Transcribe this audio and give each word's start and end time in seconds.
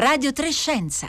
Radio 0.00 0.32
Trescenza. 0.32 1.08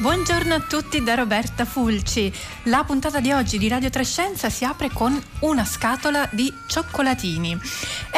Buongiorno 0.00 0.54
a 0.54 0.60
tutti 0.60 1.02
da 1.02 1.14
Roberta 1.14 1.66
Fulci. 1.66 2.32
La 2.64 2.84
puntata 2.84 3.20
di 3.20 3.32
oggi 3.32 3.58
di 3.58 3.68
Radio 3.68 3.90
Trescenza 3.90 4.48
si 4.48 4.64
apre 4.64 4.88
con 4.90 5.20
una 5.40 5.64
scatola 5.64 6.26
di 6.32 6.50
cioccolatini. 6.66 7.58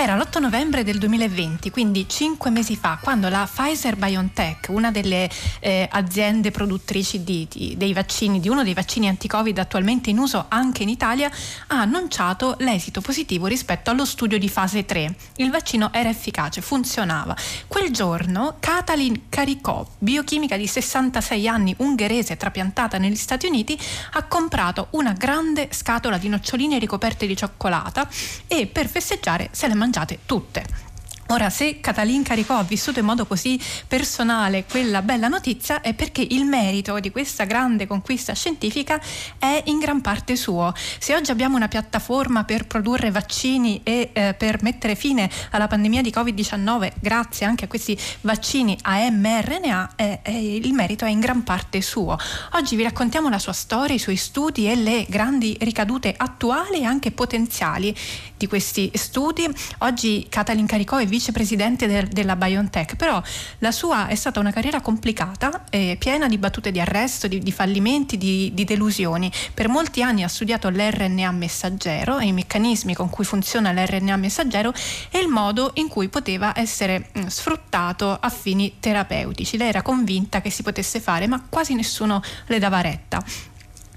Era 0.00 0.14
l'8 0.14 0.38
novembre 0.38 0.84
del 0.84 0.96
2020, 0.96 1.70
quindi 1.70 2.08
cinque 2.08 2.50
mesi 2.50 2.76
fa, 2.76 3.00
quando 3.02 3.28
la 3.28 3.48
Pfizer 3.52 3.96
BioNTech, 3.96 4.68
una 4.68 4.92
delle 4.92 5.28
eh, 5.58 5.88
aziende 5.90 6.52
produttrici 6.52 7.24
di, 7.24 7.48
di, 7.50 7.74
dei 7.76 7.92
vaccini, 7.92 8.38
di 8.38 8.48
uno 8.48 8.62
dei 8.62 8.74
vaccini 8.74 9.08
anti-Covid 9.08 9.58
attualmente 9.58 10.08
in 10.08 10.18
uso 10.18 10.44
anche 10.48 10.84
in 10.84 10.88
Italia, 10.88 11.28
ha 11.66 11.80
annunciato 11.80 12.54
l'esito 12.60 13.00
positivo 13.00 13.48
rispetto 13.48 13.90
allo 13.90 14.04
studio 14.04 14.38
di 14.38 14.48
fase 14.48 14.86
3. 14.86 15.16
Il 15.38 15.50
vaccino 15.50 15.92
era 15.92 16.08
efficace, 16.08 16.60
funzionava. 16.60 17.36
Quel 17.66 17.90
giorno 17.90 18.58
Katalin 18.60 19.22
Karikov, 19.28 19.88
biochimica 19.98 20.56
di 20.56 20.68
66 20.68 21.48
anni, 21.48 21.74
ungherese 21.78 22.36
trapiantata 22.36 22.98
negli 22.98 23.16
Stati 23.16 23.46
Uniti, 23.46 23.76
ha 24.12 24.22
comprato 24.22 24.86
una 24.90 25.12
grande 25.12 25.70
scatola 25.72 26.18
di 26.18 26.28
noccioline 26.28 26.78
ricoperte 26.78 27.26
di 27.26 27.36
cioccolata 27.36 28.08
e 28.46 28.68
per 28.68 28.86
festeggiare 28.86 29.48
se 29.50 29.66
le 29.66 29.72
ha 29.72 29.86
mangiate 29.88 30.18
tutte. 30.26 30.86
Ora, 31.30 31.50
se 31.50 31.80
Catalin 31.80 32.22
Caricò 32.22 32.56
ha 32.56 32.62
vissuto 32.62 33.00
in 33.00 33.04
modo 33.04 33.26
così 33.26 33.60
personale 33.86 34.64
quella 34.64 35.02
bella 35.02 35.28
notizia 35.28 35.82
è 35.82 35.92
perché 35.92 36.26
il 36.26 36.46
merito 36.46 36.98
di 37.00 37.10
questa 37.10 37.44
grande 37.44 37.86
conquista 37.86 38.32
scientifica 38.32 38.98
è 39.38 39.62
in 39.66 39.78
gran 39.78 40.00
parte 40.00 40.36
suo. 40.36 40.72
Se 40.98 41.14
oggi 41.14 41.30
abbiamo 41.30 41.56
una 41.56 41.68
piattaforma 41.68 42.44
per 42.44 42.66
produrre 42.66 43.10
vaccini 43.10 43.82
e 43.82 44.08
eh, 44.14 44.34
per 44.38 44.62
mettere 44.62 44.94
fine 44.94 45.28
alla 45.50 45.66
pandemia 45.66 46.00
di 46.00 46.10
Covid-19 46.16 46.92
grazie 46.98 47.44
anche 47.44 47.66
a 47.66 47.68
questi 47.68 47.98
vaccini 48.22 48.78
a 48.82 49.10
mRNA, 49.10 49.92
eh, 49.96 50.20
eh, 50.22 50.56
il 50.56 50.72
merito 50.72 51.04
è 51.04 51.10
in 51.10 51.20
gran 51.20 51.44
parte 51.44 51.82
suo. 51.82 52.16
Oggi 52.52 52.74
vi 52.74 52.84
raccontiamo 52.84 53.28
la 53.28 53.38
sua 53.38 53.52
storia, 53.52 53.94
i 53.94 53.98
suoi 53.98 54.16
studi 54.16 54.66
e 54.66 54.76
le 54.76 55.04
grandi 55.06 55.58
ricadute 55.60 56.14
attuali 56.16 56.80
e 56.80 56.84
anche 56.84 57.10
potenziali 57.10 57.94
di 58.38 58.46
questi 58.46 58.90
studi. 58.94 59.46
Oggi 59.78 60.26
Catalin 60.28 60.64
Caricò 60.64 60.96
è 60.96 61.06
vicepresidente 61.06 61.86
del, 61.86 62.06
della 62.06 62.36
BioNTech, 62.36 62.96
però 62.96 63.20
la 63.58 63.72
sua 63.72 64.06
è 64.06 64.14
stata 64.14 64.40
una 64.40 64.52
carriera 64.52 64.80
complicata, 64.80 65.64
eh, 65.68 65.96
piena 65.98 66.28
di 66.28 66.38
battute 66.38 66.70
di 66.70 66.80
arresto, 66.80 67.28
di, 67.28 67.40
di 67.40 67.52
fallimenti, 67.52 68.16
di, 68.16 68.52
di, 68.54 68.64
delusioni. 68.64 69.30
Per 69.52 69.68
molti 69.68 70.02
anni 70.02 70.22
ha 70.22 70.28
studiato 70.28 70.70
l'RNA 70.70 71.30
messaggero 71.32 72.18
e 72.18 72.26
i 72.26 72.32
meccanismi 72.32 72.94
con 72.94 73.10
cui 73.10 73.24
funziona 73.24 73.72
l'RNA 73.72 74.16
messaggero 74.16 74.72
e 75.10 75.18
il 75.18 75.28
modo 75.28 75.72
in 75.74 75.88
cui 75.88 76.08
poteva 76.08 76.52
essere 76.58 77.10
mh, 77.12 77.20
mm, 77.20 77.26
sfruttato 77.26 78.16
a 78.18 78.28
fini 78.30 78.76
terapeutici. 78.78 79.56
Lei 79.56 79.68
era 79.68 79.82
convinta 79.82 80.40
che 80.40 80.50
si 80.50 80.62
potesse 80.62 81.00
fare, 81.00 81.26
ma 81.26 81.44
quasi 81.48 81.74
nessuno 81.74 82.22
le 82.46 82.58
dava 82.58 82.80
retta. 82.80 83.22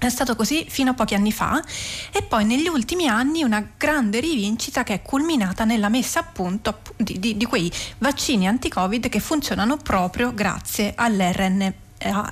È 0.02 0.08
stato 0.08 0.34
così 0.34 0.66
fino 0.68 0.90
a 0.90 0.94
pochi 0.94 1.14
anni 1.14 1.30
fa 1.30 1.62
e 2.10 2.22
poi 2.22 2.44
negli 2.44 2.66
ultimi 2.66 3.06
anni 3.06 3.44
una 3.44 3.64
grande 3.76 4.18
rivincita 4.18 4.82
che 4.82 4.94
è 4.94 5.02
culminata 5.02 5.62
nella 5.64 5.88
messa 5.88 6.18
a 6.18 6.24
punto 6.24 6.80
di, 6.96 7.20
di, 7.20 7.36
di 7.36 7.44
quei 7.44 7.70
vaccini 7.98 8.48
anti-Covid 8.48 9.08
che 9.08 9.20
funzionano 9.20 9.76
proprio 9.76 10.34
grazie 10.34 10.94
all'RNA 10.96 11.72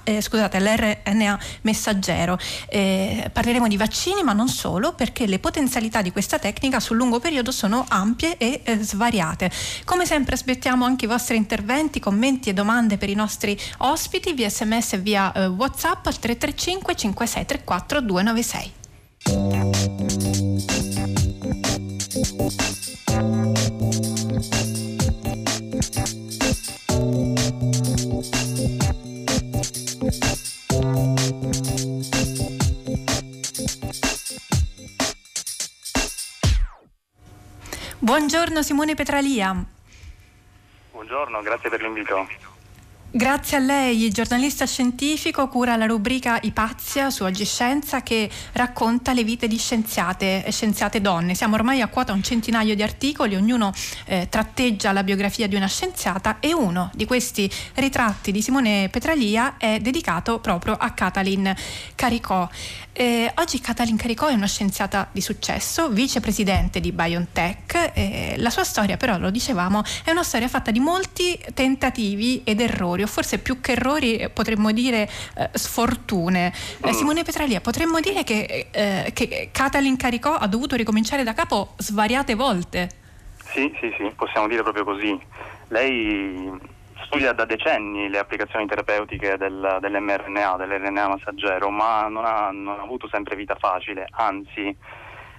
eh, 0.04 0.20
scusate, 0.20 0.58
l'RNA 0.60 1.38
messaggero. 1.62 2.38
Eh, 2.68 3.30
parleremo 3.32 3.68
di 3.68 3.76
vaccini, 3.76 4.22
ma 4.22 4.32
non 4.32 4.48
solo, 4.48 4.92
perché 4.94 5.26
le 5.26 5.38
potenzialità 5.38 6.02
di 6.02 6.12
questa 6.12 6.38
tecnica 6.38 6.80
sul 6.80 6.96
lungo 6.96 7.20
periodo 7.20 7.50
sono 7.50 7.84
ampie 7.88 8.36
e 8.36 8.60
eh, 8.64 8.78
svariate. 8.78 9.50
Come 9.84 10.06
sempre 10.06 10.34
aspettiamo 10.34 10.84
anche 10.84 11.04
i 11.04 11.08
vostri 11.08 11.36
interventi, 11.36 12.00
commenti 12.00 12.50
e 12.50 12.52
domande 12.52 12.98
per 12.98 13.08
i 13.08 13.14
nostri 13.14 13.58
ospiti 13.78 14.32
via 14.32 14.48
sms 14.48 14.94
e 14.94 14.98
via 14.98 15.32
eh, 15.32 15.46
WhatsApp 15.46 16.06
al 16.06 16.18
335 16.18 16.94
5634 16.94 18.00
296. 18.00 18.78
Buongiorno 38.02 38.62
Simone 38.62 38.94
Petralia. 38.94 39.62
Buongiorno, 40.90 41.42
grazie 41.42 41.68
per 41.68 41.82
l'invito. 41.82 42.26
Grazie 43.12 43.56
a 43.58 43.60
lei, 43.60 44.08
giornalista 44.08 44.64
scientifico, 44.64 45.48
cura 45.48 45.76
la 45.76 45.84
rubrica 45.84 46.38
Ipazia 46.40 47.10
su 47.10 47.24
Oggi 47.24 47.44
Scienza 47.44 48.02
che 48.02 48.30
racconta 48.52 49.12
le 49.12 49.22
vite 49.22 49.48
di 49.48 49.58
scienziate 49.58 50.44
e 50.44 50.50
scienziate 50.50 51.02
donne. 51.02 51.34
Siamo 51.34 51.56
ormai 51.56 51.82
a 51.82 51.88
quota 51.88 52.14
un 52.14 52.22
centinaio 52.22 52.74
di 52.74 52.82
articoli, 52.82 53.34
ognuno 53.34 53.72
eh, 54.06 54.28
tratteggia 54.30 54.92
la 54.92 55.02
biografia 55.02 55.46
di 55.46 55.56
una 55.56 55.66
scienziata 55.66 56.38
e 56.40 56.54
uno 56.54 56.90
di 56.94 57.04
questi 57.04 57.50
ritratti 57.74 58.32
di 58.32 58.40
Simone 58.40 58.88
Petralia 58.90 59.56
è 59.58 59.78
dedicato 59.80 60.38
proprio 60.38 60.74
a 60.74 60.92
Katalin 60.92 61.52
Caricò. 61.96 62.48
Eh, 63.00 63.32
oggi 63.36 63.62
Katalin 63.62 63.96
Caricò 63.96 64.26
è 64.26 64.34
una 64.34 64.46
scienziata 64.46 65.08
di 65.10 65.22
successo, 65.22 65.88
vicepresidente 65.88 66.80
di 66.80 66.92
BioNTech. 66.92 67.92
Eh, 67.94 68.34
la 68.36 68.50
sua 68.50 68.62
storia, 68.62 68.98
però, 68.98 69.16
lo 69.16 69.30
dicevamo, 69.30 69.82
è 70.04 70.10
una 70.10 70.22
storia 70.22 70.48
fatta 70.48 70.70
di 70.70 70.80
molti 70.80 71.42
tentativi 71.54 72.42
ed 72.44 72.60
errori, 72.60 73.02
o 73.02 73.06
forse 73.06 73.38
più 73.38 73.62
che 73.62 73.72
errori 73.72 74.28
potremmo 74.30 74.70
dire 74.72 75.08
eh, 75.34 75.48
sfortune. 75.54 76.52
Eh. 76.82 76.92
Simone 76.92 77.22
Petralia, 77.22 77.62
potremmo 77.62 78.00
dire 78.00 78.22
che, 78.22 78.68
eh, 78.70 79.10
che 79.14 79.48
Katalin 79.50 79.96
Caricò 79.96 80.34
ha 80.34 80.46
dovuto 80.46 80.76
ricominciare 80.76 81.22
da 81.22 81.32
capo 81.32 81.72
svariate 81.78 82.34
volte. 82.34 82.90
Sì, 83.54 83.74
sì, 83.80 83.94
sì, 83.96 84.12
possiamo 84.14 84.46
dire 84.46 84.62
proprio 84.62 84.84
così. 84.84 85.18
Lei 85.68 86.50
studia 87.04 87.32
da 87.32 87.44
decenni 87.44 88.08
le 88.08 88.18
applicazioni 88.18 88.66
terapeutiche 88.66 89.36
del, 89.36 89.78
dell'mRNA, 89.80 90.56
dell'RNA 90.56 91.08
massaggero, 91.08 91.70
ma 91.70 92.06
non 92.08 92.24
ha, 92.24 92.50
non 92.50 92.78
ha 92.78 92.82
avuto 92.82 93.08
sempre 93.08 93.36
vita 93.36 93.54
facile, 93.54 94.06
anzi 94.10 94.76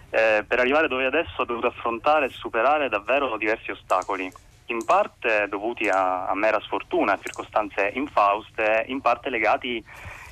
eh, 0.10 0.44
per 0.48 0.60
arrivare 0.60 0.88
dove 0.88 1.06
adesso 1.06 1.42
ha 1.42 1.46
dovuto 1.46 1.68
affrontare 1.68 2.26
e 2.26 2.30
superare 2.30 2.90
davvero 2.90 3.38
diversi 3.38 3.72
ostacoli, 3.72 4.32
in 4.68 4.86
parte 4.86 5.48
dovuti 5.50 5.88
a, 5.90 6.28
a 6.28 6.36
mera 6.36 6.60
sfortuna, 6.62 7.14
a 7.14 7.20
circostanze 7.22 7.92
infauste, 7.96 8.86
in 8.88 9.02
parte 9.02 9.30
legati 9.30 9.84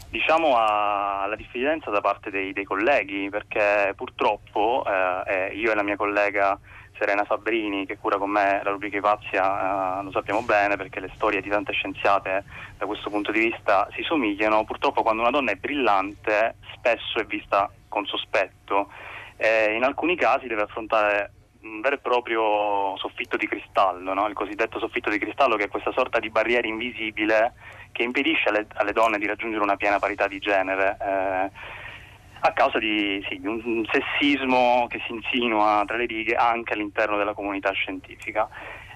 diciamo 0.10 0.58
alla 0.58 1.36
diffidenza 1.36 1.92
da 1.92 2.02
parte 2.02 2.30
dei, 2.30 2.52
dei 2.52 2.64
colleghi, 2.64 3.30
perché 3.30 3.94
purtroppo 3.96 4.84
eh, 4.86 5.54
io 5.54 5.72
e 5.72 5.76
la 5.76 5.84
mia 5.84 5.96
collega 5.96 6.58
Serena 7.00 7.24
Fabrini 7.24 7.86
che 7.86 7.98
cura 7.98 8.18
con 8.18 8.30
me 8.30 8.60
la 8.62 8.72
rubrica 8.72 8.98
Ipazia, 8.98 10.00
eh, 10.00 10.04
lo 10.04 10.12
sappiamo 10.12 10.42
bene 10.42 10.76
perché 10.76 11.00
le 11.00 11.10
storie 11.16 11.42
di 11.42 11.50
tante 11.50 11.72
scienziate 11.72 12.44
da 12.78 12.86
questo 12.86 13.10
punto 13.10 13.32
di 13.32 13.40
vista 13.40 13.88
si 13.96 14.04
somigliano. 14.04 14.66
Purtroppo 14.66 15.02
quando 15.02 15.22
una 15.22 15.32
donna 15.32 15.52
è 15.52 15.56
brillante 15.56 16.58
spesso 16.76 17.20
è 17.20 17.26
vista 17.26 17.72
con 17.88 18.06
sospetto 18.06 18.92
e 19.38 19.74
in 19.76 19.84
alcuni 19.84 20.18
casi 20.18 20.48
deve 20.48 20.64
affrontare 20.64 21.32
un 21.62 21.80
vero 21.82 21.96
e 21.96 22.00
proprio 22.00 22.96
soffitto 22.98 23.38
di 23.38 23.48
cristallo, 23.48 24.14
no? 24.14 24.28
il 24.28 24.34
cosiddetto 24.34 24.80
soffitto 24.80 25.10
di 25.10 25.20
cristallo 25.20 25.56
che 25.56 25.66
è 25.66 25.70
questa 25.70 25.92
sorta 25.92 26.20
di 26.20 26.30
barriera 26.30 26.68
invisibile 26.68 27.54
che 27.92 28.04
impedisce 28.04 28.50
alle, 28.50 28.68
alle 28.76 28.94
donne 28.94 29.18
di 29.18 29.26
raggiungere 29.26 29.64
una 29.64 29.78
piena 29.78 30.00
parità 30.00 30.28
di 30.28 30.40
genere. 30.40 30.98
Eh, 31.02 31.78
a 32.42 32.52
causa 32.54 32.80
di, 32.80 33.24
sì, 33.28 33.40
di, 33.40 33.48
un 33.48 33.86
sessismo 33.92 34.88
che 34.90 35.02
si 35.06 35.14
insinua 35.14 35.84
tra 35.86 35.98
le 35.98 36.06
righe 36.06 36.36
anche 36.36 36.74
all'interno 36.74 37.18
della 37.18 37.34
comunità 37.34 37.72
scientifica. 37.72 38.48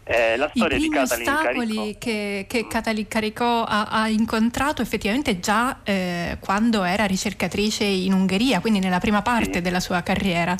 Eh, 0.05 0.35
la 0.35 0.49
storia 0.53 0.75
I 0.75 0.79
primi 0.81 0.97
ostacoli 0.97 1.97
che, 1.97 2.45
che 2.49 2.67
Katalin 2.67 3.07
Caricò 3.07 3.63
ha, 3.63 3.87
ha, 3.89 4.09
incontrato 4.09 4.81
effettivamente 4.81 5.39
già 5.39 5.79
eh, 5.83 6.37
quando 6.41 6.83
era 6.83 7.05
ricercatrice 7.05 7.85
in 7.85 8.11
Ungheria, 8.11 8.59
quindi 8.59 8.79
nella 8.79 8.99
prima 8.99 9.21
parte 9.21 9.53
sì. 9.53 9.61
della 9.61 9.79
sua 9.79 10.01
carriera. 10.03 10.57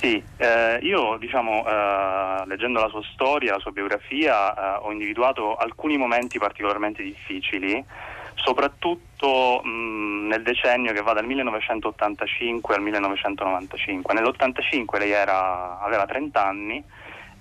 Sì, 0.00 0.22
eh, 0.38 0.78
io 0.80 1.18
diciamo, 1.18 1.62
eh, 1.66 2.46
leggendo 2.46 2.80
la 2.80 2.88
sua 2.88 3.02
storia, 3.12 3.52
la 3.52 3.58
sua 3.58 3.70
biografia, 3.70 4.54
eh, 4.54 4.78
ho 4.80 4.90
individuato 4.92 5.56
alcuni 5.56 5.98
momenti 5.98 6.38
particolarmente 6.38 7.02
difficili 7.02 7.84
soprattutto 8.42 9.60
mh, 9.62 10.26
nel 10.28 10.42
decennio 10.42 10.92
che 10.92 11.02
va 11.02 11.12
dal 11.12 11.26
1985 11.26 12.74
al 12.74 12.82
1995. 12.82 14.14
Nell'85 14.14 14.98
lei 14.98 15.10
era, 15.10 15.78
aveva 15.80 16.06
30 16.06 16.44
anni 16.44 16.84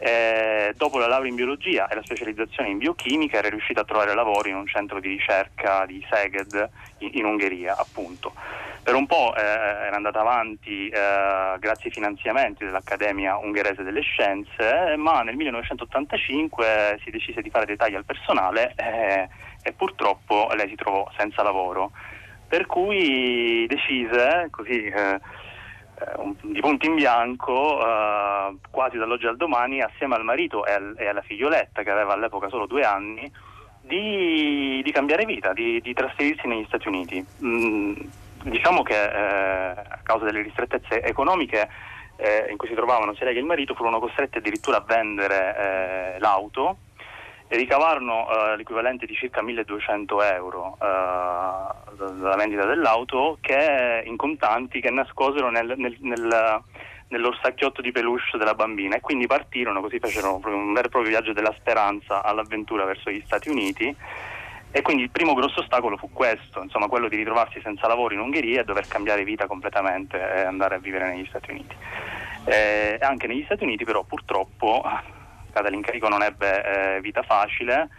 Eh, 0.02 0.74
dopo 0.78 0.98
la 0.98 1.08
laurea 1.08 1.28
in 1.28 1.36
biologia 1.36 1.90
e 1.90 1.96
la 1.96 2.02
specializzazione 2.02 2.70
in 2.70 2.78
biochimica 2.78 3.36
era 3.40 3.50
riuscita 3.50 3.82
a 3.82 3.84
trovare 3.84 4.14
lavoro 4.16 4.48
in 4.48 4.56
un 4.56 4.66
centro 4.66 5.02
di 5.02 5.10
ricerca 5.10 5.86
di 5.86 6.02
Szeged 6.10 6.70
in, 7.00 7.10
in 7.16 7.26
Ungheria, 7.26 7.76
appunto. 7.76 8.32
Per 8.82 8.96
un 8.96 9.06
po' 9.06 9.36
eh, 9.36 9.42
era 9.42 9.98
andata 9.98 10.22
avanti 10.22 10.88
eh, 10.88 11.58
grazie 11.60 11.90
ai 11.90 11.92
finanziamenti 11.92 12.64
dell'Accademia 12.64 13.40
Ungherese 13.40 13.84
delle 13.84 14.00
Scienze, 14.00 14.96
ma 14.96 15.22
nel 15.22 15.36
1985 15.36 17.02
si 17.04 17.12
decise 17.12 17.42
di 17.42 17.50
fare 17.50 17.66
dei 17.66 17.76
tagli 17.76 17.96
al 17.96 18.06
personale 18.06 18.74
eh, 18.78 19.28
e 19.62 19.74
purtroppo 19.74 20.50
lei 20.56 20.70
si 20.70 20.76
trovò 20.76 21.10
senza 21.18 21.44
lavoro. 21.44 21.92
Per 22.48 22.66
cui 22.66 23.66
decise, 23.68 24.48
così 24.50 24.86
eh, 24.86 25.20
di 26.42 26.60
punto 26.62 26.86
in 26.86 26.96
bianco, 26.96 27.80
eh, 27.80 28.56
quasi 28.72 28.98
dall'oggi 28.98 29.28
al 29.28 29.38
domani, 29.38 29.82
assieme 29.82 30.16
al 30.16 30.24
marito 30.24 30.66
e, 30.66 30.72
al, 30.72 30.96
e, 30.98 31.08
alla 31.08 31.22
figlioletta, 31.22 31.84
che 31.84 31.92
aveva 31.92 32.14
all'epoca 32.14 32.50
solo 32.50 32.66
due 32.66 32.84
anni, 32.84 33.32
di, 33.82 34.82
di 34.84 34.92
cambiare 34.92 35.26
vita, 35.26 35.54
di, 35.54 35.82
di, 35.82 35.94
trasferirsi 35.94 36.48
negli 36.48 36.66
Stati 36.66 36.88
Uniti. 36.88 37.24
Mm, 37.44 37.94
diciamo 38.44 38.84
che 38.84 39.04
eh, 39.04 39.70
a 39.70 40.00
causa 40.02 40.26
delle 40.26 40.42
ristrettezze 40.42 41.04
economiche 41.04 41.68
eh, 42.16 42.48
in 42.50 42.58
cui 42.58 42.68
si 42.68 42.74
trovavano 42.74 43.14
sia 43.14 43.26
lei 43.26 43.34
che 43.34 43.40
il 43.40 43.46
marito, 43.46 43.74
furono 43.74 44.00
costretti 44.00 44.38
addirittura 44.38 44.78
a 44.78 44.84
vendere 44.86 46.16
eh, 46.16 46.20
l'auto 46.20 46.78
e 47.52 47.58
ricavarono 47.58 48.28
uh, 48.28 48.56
l'equivalente 48.56 49.08
di 49.08 49.16
circa 49.16 49.42
1200 49.42 50.24
euro 50.24 50.78
uh, 50.80 51.96
dalla 51.96 52.36
vendita 52.36 52.66
dell'auto 52.66 53.40
che, 53.42 54.04
in 54.06 54.16
contanti 54.16 54.80
che 54.80 54.92
nascosero 54.92 55.50
nel, 55.50 55.74
nel, 55.76 55.98
nel, 56.00 56.62
nell'orsacchiotto 57.08 57.82
di 57.82 57.92
peluche 57.92 58.38
della 58.38 58.54
bambina 58.54 58.96
e 58.96 59.02
quindi 59.02 59.26
partirono, 59.26 59.82
così 59.82 59.98
fecero 60.00 60.36
un 60.36 60.74
vero 60.74 60.88
e 60.88 60.92
proprio 60.92 61.12
viaggio 61.12 61.34
della 61.34 61.54
speranza 61.58 62.24
all'avventura 62.24 62.86
verso 62.86 63.10
gli 63.10 63.22
Stati 63.26 63.50
Uniti 63.50 63.96
e 64.72 64.84
quindi 64.84 65.02
il 65.02 65.10
primo 65.10 65.34
grosso 65.34 65.62
ostacolo 65.62 65.98
fu 65.98 66.12
questo, 66.14 66.62
insomma 66.62 66.88
quello 66.88 67.08
di 67.08 67.16
ritrovarsi 67.16 67.60
senza 67.64 67.88
lavoro 67.88 68.14
in 68.14 68.20
Ungheria 68.20 68.62
e 68.62 68.64
dover 68.64 68.88
cambiare 68.88 69.24
vita 69.24 69.48
completamente 69.48 70.18
e 70.18 70.42
andare 70.42 70.76
a 70.76 70.80
vivere 70.80 71.10
negli 71.10 71.26
Stati 71.28 71.50
Uniti. 71.50 71.76
Eh, 72.46 73.00
anche 73.02 73.26
negli 73.26 73.44
Stati 73.46 73.64
Uniti 73.64 73.84
però 73.84 74.04
purtroppo 74.04 74.84
Katalin 75.52 75.72
l'incarico 75.80 76.08
non 76.08 76.24
ebbe 76.24 76.96
eh, 76.96 77.02
vita 77.02 77.22
facile 77.24 77.90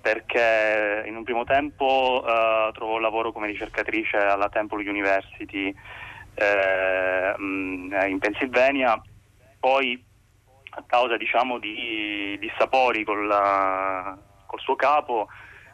perché 0.00 1.04
in 1.06 1.16
un 1.16 1.24
primo 1.24 1.44
tempo 1.44 2.24
eh, 2.26 2.70
trovò 2.72 2.98
lavoro 2.98 3.32
come 3.32 3.46
ricercatrice 3.48 4.16
alla 4.16 4.48
Temple 4.48 4.88
University 4.88 5.74
eh, 6.34 7.34
in 7.36 8.18
Pennsylvania, 8.18 9.00
poi 9.58 10.02
a 10.70 10.84
causa 10.86 11.16
diciamo, 11.16 11.58
di 11.58 12.36
dissapori 12.40 13.04
col, 13.04 13.28
col 14.46 14.60
suo 14.60 14.76
capo 14.76 15.28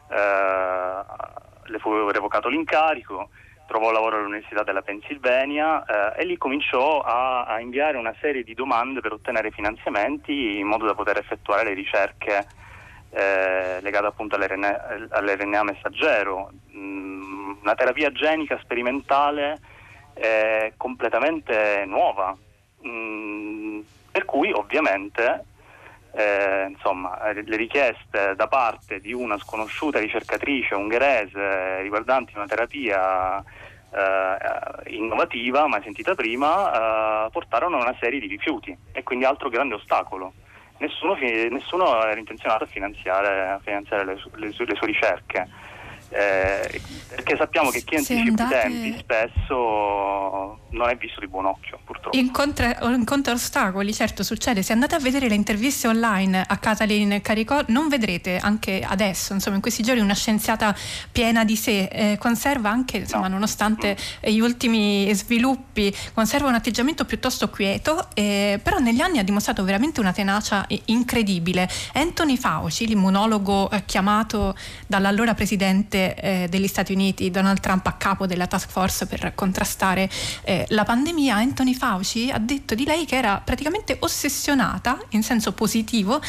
eh, 0.09 1.03
le 1.69 1.79
fu 1.79 2.09
revocato 2.09 2.49
l'incarico 2.49 3.29
trovò 3.67 3.91
lavoro 3.91 4.17
all'Università 4.17 4.63
della 4.63 4.81
Pennsylvania 4.81 5.83
eh, 6.15 6.21
e 6.21 6.25
lì 6.25 6.37
cominciò 6.37 7.01
a, 7.01 7.43
a, 7.43 7.59
inviare 7.59 7.97
una 7.97 8.15
serie 8.19 8.43
di 8.43 8.53
domande 8.53 9.01
per 9.01 9.11
ottenere 9.11 9.51
finanziamenti 9.51 10.57
in 10.57 10.65
modo 10.65 10.85
da 10.85 10.95
poter 10.95 11.17
effettuare 11.17 11.65
le 11.65 11.73
ricerche 11.73 12.47
eh, 13.11 13.79
legate 13.81 14.07
appunto 14.07 14.35
all'RNA, 14.35 15.09
all'RNA 15.09 15.63
messaggero, 15.63 16.51
mm, 16.75 17.57
una 17.61 17.75
terapia 17.75 18.11
genica 18.11 18.57
sperimentale 18.63 19.59
eh, 20.13 20.73
completamente 20.77 21.83
nuova, 21.85 22.35
mm, 22.85 23.79
per 24.11 24.25
cui 24.25 24.51
ovviamente 24.51 25.45
eh, 26.17 26.65
insomma, 26.69 27.31
le 27.31 27.55
richieste 27.55 28.33
da 28.35 28.47
parte 28.47 28.99
di 28.99 29.13
una 29.13 29.37
sconosciuta 29.37 29.99
ricercatrice 29.99 30.73
ungherese 30.73 31.81
riguardanti 31.81 32.33
una 32.35 32.47
terapia 32.47 33.37
eh, 33.37 34.95
innovativa, 34.95 35.67
mai 35.67 35.83
sentita 35.83 36.15
prima, 36.15 37.25
eh, 37.25 37.29
portarono 37.29 37.77
a 37.77 37.83
una 37.83 37.95
serie 37.99 38.19
di 38.19 38.25
rifiuti 38.25 38.75
e 38.91 39.03
quindi 39.03 39.25
altro 39.25 39.49
grande 39.49 39.75
ostacolo. 39.75 40.33
Nessuno, 40.79 41.15
nessuno 41.15 42.03
era 42.03 42.17
intenzionato 42.17 42.63
a 42.63 42.67
finanziare, 42.67 43.49
a 43.49 43.59
finanziare 43.63 44.03
le, 44.03 44.15
le, 44.35 44.47
le 44.47 44.75
sue 44.75 44.87
ricerche 44.87 45.47
eh, 46.09 46.81
perché 47.09 47.35
sappiamo 47.35 47.69
che 47.69 47.83
chi 47.83 47.95
anticipa 47.95 48.43
andate... 48.43 48.67
i 48.67 48.71
tempi 48.71 48.97
spesso 48.99 50.59
non 50.77 50.89
è 50.89 50.95
visto 50.95 51.19
di 51.19 51.27
buon 51.27 51.45
occhio 51.45 51.79
purtroppo 51.83 52.17
incontra, 52.17 52.77
incontra 52.93 53.33
ostacoli 53.33 53.93
certo 53.93 54.23
succede 54.23 54.61
se 54.61 54.73
andate 54.73 54.95
a 54.95 54.99
vedere 54.99 55.27
le 55.27 55.35
interviste 55.35 55.87
online 55.87 56.43
a 56.47 56.57
Katalin 56.57 57.19
Caricò 57.21 57.63
non 57.67 57.87
vedrete 57.87 58.37
anche 58.37 58.83
adesso 58.87 59.33
insomma 59.33 59.55
in 59.55 59.61
questi 59.61 59.83
giorni 59.83 60.01
una 60.01 60.13
scienziata 60.13 60.75
piena 61.11 61.43
di 61.43 61.55
sé 61.55 61.89
eh, 61.91 62.17
conserva 62.17 62.69
anche 62.69 62.97
insomma 62.97 63.27
no. 63.27 63.33
nonostante 63.33 63.97
mm. 63.97 64.29
gli 64.29 64.39
ultimi 64.39 65.13
sviluppi 65.13 65.93
conserva 66.13 66.47
un 66.47 66.55
atteggiamento 66.55 67.05
piuttosto 67.05 67.49
quieto 67.49 68.07
eh, 68.13 68.59
però 68.61 68.77
negli 68.77 69.01
anni 69.01 69.19
ha 69.19 69.23
dimostrato 69.23 69.63
veramente 69.63 69.99
una 69.99 70.13
tenacia 70.13 70.65
incredibile 70.85 71.67
Anthony 71.93 72.37
Fauci 72.37 72.87
l'immunologo 72.87 73.69
eh, 73.71 73.83
chiamato 73.85 74.55
dall'allora 74.85 75.33
presidente 75.33 75.55
presidente 75.57 76.15
eh, 76.15 76.47
degli 76.49 76.67
Stati 76.67 76.93
Uniti, 76.93 77.31
Donald 77.31 77.59
Trump, 77.59 77.85
a 77.87 77.93
capo 77.93 78.27
della 78.27 78.47
task 78.47 78.69
force 78.69 79.07
per 79.07 79.33
contrastare 79.33 80.09
eh, 80.43 80.65
la 80.69 80.83
pandemia, 80.83 81.35
Anthony 81.35 81.73
Fauci 81.73 82.29
ha 82.29 82.39
detto 82.39 82.75
di 82.75 82.83
lei 82.83 83.05
che 83.05 83.15
era 83.15 83.41
praticamente 83.43 83.97
ossessionata 83.99 84.97
in 85.09 85.23
senso 85.23 85.53
positivo 85.53 86.19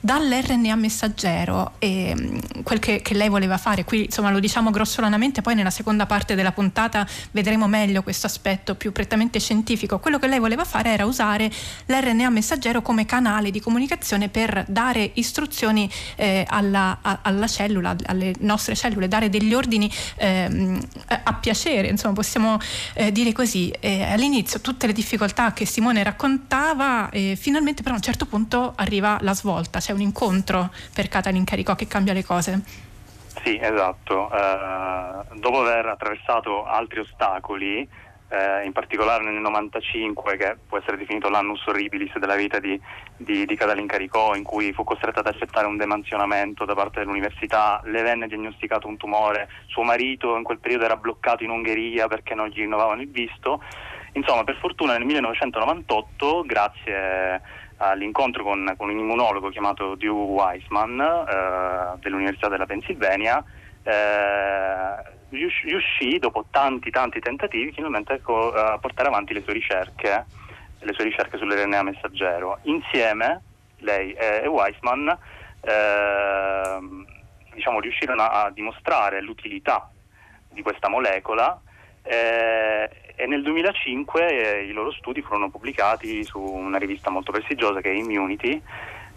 dall'RNA 0.00 0.74
messaggero 0.74 1.72
e 1.78 2.14
mm, 2.14 2.38
quel 2.62 2.78
che, 2.78 3.00
che, 3.00 3.14
lei 3.14 3.28
voleva 3.28 3.56
fare. 3.56 3.84
Qui 3.84 4.04
insomma 4.04 4.30
lo 4.30 4.38
diciamo 4.38 4.70
grossolanamente, 4.70 5.40
poi 5.40 5.54
nella 5.54 5.70
seconda 5.70 6.06
parte 6.06 6.34
della 6.34 6.52
puntata 6.52 7.06
vedremo 7.30 7.68
meglio 7.68 8.02
questo 8.02 8.26
aspetto 8.26 8.74
più 8.74 8.92
prettamente 8.92 9.40
scientifico. 9.40 9.98
Quello 9.98 10.18
che 10.18 10.26
lei 10.26 10.38
voleva 10.38 10.64
fare 10.64 10.90
era 10.90 11.06
usare 11.06 11.50
l'RNA 11.86 12.28
messaggero 12.30 12.82
come 12.82 13.06
canale 13.06 13.50
di 13.50 13.60
comunicazione 13.60 14.28
per 14.28 14.64
dare 14.68 15.10
istruzioni 15.14 15.90
eh, 16.16 16.44
alla, 16.48 16.98
a, 17.00 17.20
alla 17.22 17.46
cellula, 17.46 17.96
alle 18.06 18.34
nostre 18.40 18.74
cellule, 18.74 19.08
dare 19.08 19.30
degli 19.30 19.54
ordini 19.54 19.90
ehm, 20.16 20.80
a 21.06 21.34
piacere, 21.34 21.88
insomma 21.88 22.14
possiamo 22.14 22.58
eh, 22.94 23.10
dire 23.10 23.32
così. 23.32 23.72
Eh, 23.80 24.02
all'inizio 24.02 24.60
tutte 24.60 24.86
le 24.86 24.92
difficoltà 24.92 25.52
che 25.52 25.64
Simone 25.66 26.02
raccontava, 26.02 27.08
eh, 27.10 27.36
finalmente 27.36 27.82
però 27.82 27.94
a 27.94 27.98
un 27.98 28.02
certo 28.02 28.26
punto 28.26 28.72
arriva 28.76 29.18
la 29.20 29.34
svolta, 29.34 29.78
c'è 29.78 29.92
un 29.92 30.00
incontro 30.00 30.70
per 30.92 31.08
Catalin 31.08 31.44
Caricò 31.44 31.74
che 31.74 31.86
cambia 31.86 32.12
le 32.12 32.24
cose. 32.24 32.62
Sì, 33.42 33.58
esatto. 33.60 34.30
Uh, 34.32 35.38
dopo 35.38 35.60
aver 35.60 35.86
attraversato 35.86 36.64
altri 36.64 37.00
ostacoli, 37.00 37.86
eh, 38.28 38.64
in 38.64 38.72
particolare 38.72 39.24
nel 39.24 39.40
95, 39.40 40.36
che 40.36 40.56
può 40.68 40.78
essere 40.78 40.96
definito 40.96 41.28
l'annus 41.28 41.64
horribilis 41.66 42.16
della 42.18 42.34
vita 42.34 42.58
di, 42.58 42.80
di, 43.16 43.46
di 43.46 43.56
Catalin 43.56 43.86
Caricò, 43.86 44.34
in 44.34 44.42
cui 44.42 44.72
fu 44.72 44.84
costretta 44.84 45.20
ad 45.20 45.26
accettare 45.26 45.66
un 45.66 45.76
demansionamento 45.76 46.64
da 46.64 46.74
parte 46.74 47.00
dell'università, 47.00 47.80
le 47.84 48.02
venne 48.02 48.26
diagnosticato 48.26 48.88
un 48.88 48.96
tumore, 48.96 49.48
suo 49.66 49.82
marito 49.82 50.36
in 50.36 50.42
quel 50.42 50.58
periodo 50.58 50.84
era 50.84 50.96
bloccato 50.96 51.44
in 51.44 51.50
Ungheria 51.50 52.08
perché 52.08 52.34
non 52.34 52.48
gli 52.48 52.60
rinnovavano 52.60 53.02
il 53.02 53.10
visto. 53.10 53.62
Insomma, 54.12 54.44
per 54.44 54.56
fortuna 54.56 54.92
nel 54.92 55.04
1998, 55.04 56.42
grazie 56.46 57.42
all'incontro 57.78 58.42
con, 58.42 58.74
con 58.76 58.88
un 58.88 58.98
immunologo 58.98 59.50
chiamato 59.50 59.94
Dew 59.94 60.16
Weissman 60.16 60.98
eh, 61.00 61.98
dell'Università 62.00 62.48
della 62.48 62.66
Pennsylvania, 62.66 63.44
eh, 63.86 65.14
riuscì 65.28 66.18
dopo 66.18 66.46
tanti 66.50 66.90
tanti 66.90 67.20
tentativi 67.20 67.72
finalmente 67.72 68.14
ecco, 68.14 68.52
a 68.52 68.78
portare 68.78 69.08
avanti 69.08 69.32
le 69.32 69.42
sue 69.42 69.52
ricerche, 69.52 70.24
le 70.80 70.92
sue 70.92 71.04
ricerche 71.04 71.38
sull'RNA 71.38 71.82
messaggero. 71.82 72.58
Insieme 72.62 73.42
lei 73.78 74.12
e 74.12 74.46
Weissman 74.48 75.08
eh, 75.60 76.78
diciamo, 77.54 77.80
riuscirono 77.80 78.22
a, 78.22 78.50
dimostrare 78.50 79.20
l'utilità 79.20 79.88
di 80.50 80.62
questa 80.62 80.88
molecola 80.88 81.60
eh, 82.02 82.90
e 83.14 83.26
nel 83.26 83.42
2005 83.42 84.26
eh, 84.26 84.64
i 84.64 84.72
loro 84.72 84.90
studi 84.92 85.22
furono 85.22 85.48
pubblicati 85.48 86.24
su 86.24 86.40
una 86.40 86.78
rivista 86.78 87.10
molto 87.10 87.30
prestigiosa 87.30 87.80
che 87.80 87.90
è 87.90 87.94
Immunity. 87.94 88.60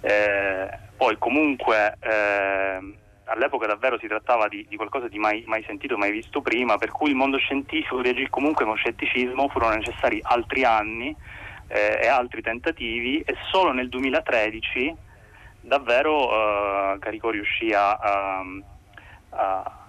Eh, 0.02 0.70
poi 0.96 1.18
comunque 1.18 1.98
eh, 2.00 2.80
all'epoca 3.30 3.68
davvero 3.68 3.98
si 4.00 4.08
trattava 4.08 4.48
di, 4.48 4.66
di 4.68 4.76
qualcosa 4.76 5.08
di 5.08 5.18
mai, 5.18 5.44
mai, 5.48 5.64
sentito, 5.64 5.98
mai 5.98 6.12
visto 6.12 6.42
prima, 6.42 6.78
per 6.78 6.92
cui 6.92 7.10
il 7.10 7.16
mondo 7.16 7.38
scientifico 7.38 8.02
reagì 8.02 8.28
comunque 8.30 8.66
con 8.66 8.76
scetticismo, 8.76 9.50
furono 9.50 9.76
necessari 9.76 10.20
altri 10.22 10.64
anni 10.64 11.16
eh, 11.68 12.00
e 12.02 12.08
altri 12.08 12.42
tentativi 12.42 13.22
e 13.22 13.36
solo 13.52 13.72
nel 13.72 13.90
2013 13.90 14.96
davvero 15.62 16.32
eh, 16.32 17.00
Carico 17.00 17.30
riuscì 17.30 17.72
a, 17.74 17.92
a, 17.92 18.46
a, 19.30 19.80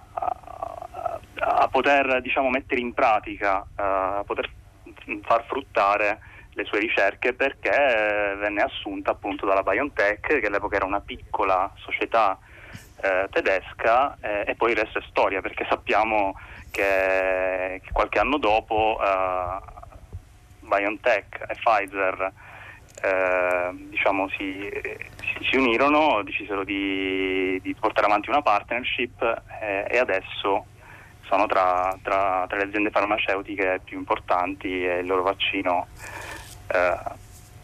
a 1.39 1.67
poter 1.69 2.21
diciamo, 2.21 2.49
mettere 2.49 2.81
in 2.81 2.93
pratica, 2.93 3.61
eh, 3.61 3.83
a 3.83 4.23
poter 4.25 4.49
far 5.23 5.45
fruttare 5.45 6.19
le 6.53 6.65
sue 6.65 6.79
ricerche 6.79 7.33
perché 7.33 7.69
eh, 7.69 8.35
venne 8.35 8.61
assunta 8.61 9.11
appunto 9.11 9.45
dalla 9.45 9.63
BioNTech, 9.63 10.39
che 10.39 10.45
all'epoca 10.45 10.75
era 10.75 10.85
una 10.85 10.99
piccola 10.99 11.71
società 11.77 12.37
eh, 13.01 13.27
tedesca, 13.31 14.17
eh, 14.21 14.43
e 14.47 14.55
poi 14.55 14.71
il 14.71 14.77
resto 14.77 14.99
è 14.99 15.03
storia, 15.09 15.41
perché 15.41 15.65
sappiamo 15.69 16.39
che, 16.69 17.81
che 17.83 17.91
qualche 17.91 18.19
anno 18.19 18.37
dopo 18.37 18.99
eh, 19.01 19.59
BioNTech 20.59 21.45
e 21.47 21.55
Pfizer 21.55 22.31
eh, 23.01 23.69
diciamo, 23.89 24.29
si, 24.29 24.69
si, 25.17 25.45
si, 25.49 25.55
unirono, 25.55 26.21
decisero 26.23 26.63
di, 26.63 27.59
di, 27.61 27.73
portare 27.73 28.07
avanti 28.07 28.29
una 28.29 28.41
partnership 28.41 29.21
eh, 29.61 29.87
e 29.89 29.97
adesso 29.97 30.65
sono 31.23 31.47
tra, 31.47 31.97
tra, 32.03 32.45
tra, 32.47 32.57
le 32.57 32.63
aziende 32.63 32.91
farmaceutiche 32.91 33.81
più 33.83 33.97
importanti 33.97 34.85
e 34.85 34.99
il 34.99 35.07
loro 35.07 35.23
vaccino 35.23 35.87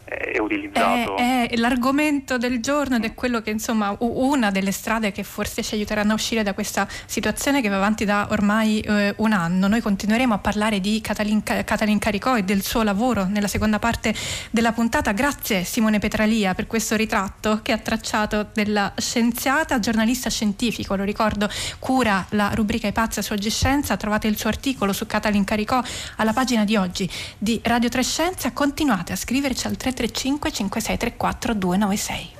è 0.08 0.38
utilizzato. 0.38 1.16
È, 1.16 1.48
è, 1.50 1.56
l'argomento 1.56 2.38
del 2.38 2.60
giorno 2.60 2.96
ed 2.96 3.04
è 3.04 3.14
quello 3.14 3.42
che 3.42 3.50
insomma 3.50 3.94
una 3.98 4.50
delle 4.50 4.72
strade 4.72 5.12
che 5.12 5.22
forse 5.22 5.62
ci 5.62 5.74
aiuteranno 5.74 6.12
a 6.12 6.14
uscire 6.14 6.42
da 6.42 6.54
questa 6.54 6.88
situazione 7.04 7.60
che 7.60 7.68
va 7.68 7.76
avanti 7.76 8.06
da 8.06 8.28
ormai 8.30 8.80
eh, 8.80 9.14
un 9.18 9.32
anno. 9.32 9.68
Noi 9.68 9.82
continueremo 9.82 10.32
a 10.32 10.38
parlare 10.38 10.80
di 10.80 11.00
Catalin, 11.02 11.42
Catalin 11.42 11.98
Caricò 11.98 12.38
e 12.38 12.42
del 12.42 12.62
suo 12.62 12.82
lavoro 12.82 13.24
nella 13.24 13.48
seconda 13.48 13.78
parte 13.78 14.14
della 14.50 14.72
puntata. 14.72 15.12
Grazie 15.12 15.64
Simone 15.64 15.98
Petralia 15.98 16.54
per 16.54 16.66
questo 16.66 16.96
ritratto 16.96 17.60
che 17.62 17.72
ha 17.72 17.78
tracciato 17.78 18.48
della 18.54 18.92
scienziata, 18.96 19.78
giornalista 19.78 20.30
scientifico, 20.30 20.96
lo 20.96 21.04
ricordo, 21.04 21.50
cura 21.78 22.24
la 22.30 22.50
rubrica 22.54 22.86
I 22.86 22.92
pazzi 22.92 23.22
su 23.22 23.34
Oggi 23.34 23.50
Scienza. 23.50 23.96
Trovate 23.96 24.26
il 24.26 24.38
suo 24.38 24.48
articolo 24.48 24.92
su 24.92 25.06
Catalin 25.06 25.44
Caricò 25.44 25.82
alla 26.16 26.32
pagina 26.32 26.64
di 26.64 26.76
oggi 26.76 27.08
di 27.36 27.60
Radio 27.62 27.90
3 27.90 28.02
Scienza. 28.02 28.52
Continuate 28.52 29.12
a 29.12 29.16
scriverci 29.16 29.66
al 29.66 29.76
3 29.76 29.92
335 29.98 30.52
5634 30.52 31.54
296. 31.54 32.30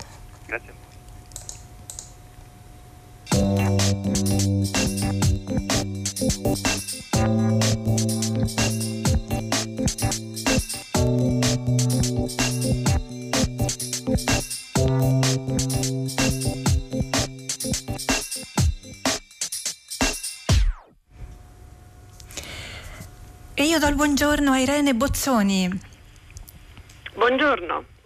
Grazie. 0.47 0.77
E 23.55 23.65
io 23.65 23.81
do 23.81 23.89
il 23.89 23.97
buongiorno 23.97 24.53
a 24.53 24.59
Irene 24.61 24.95
Bozzoni. 24.95 25.88
Buongiorno. 27.19 27.98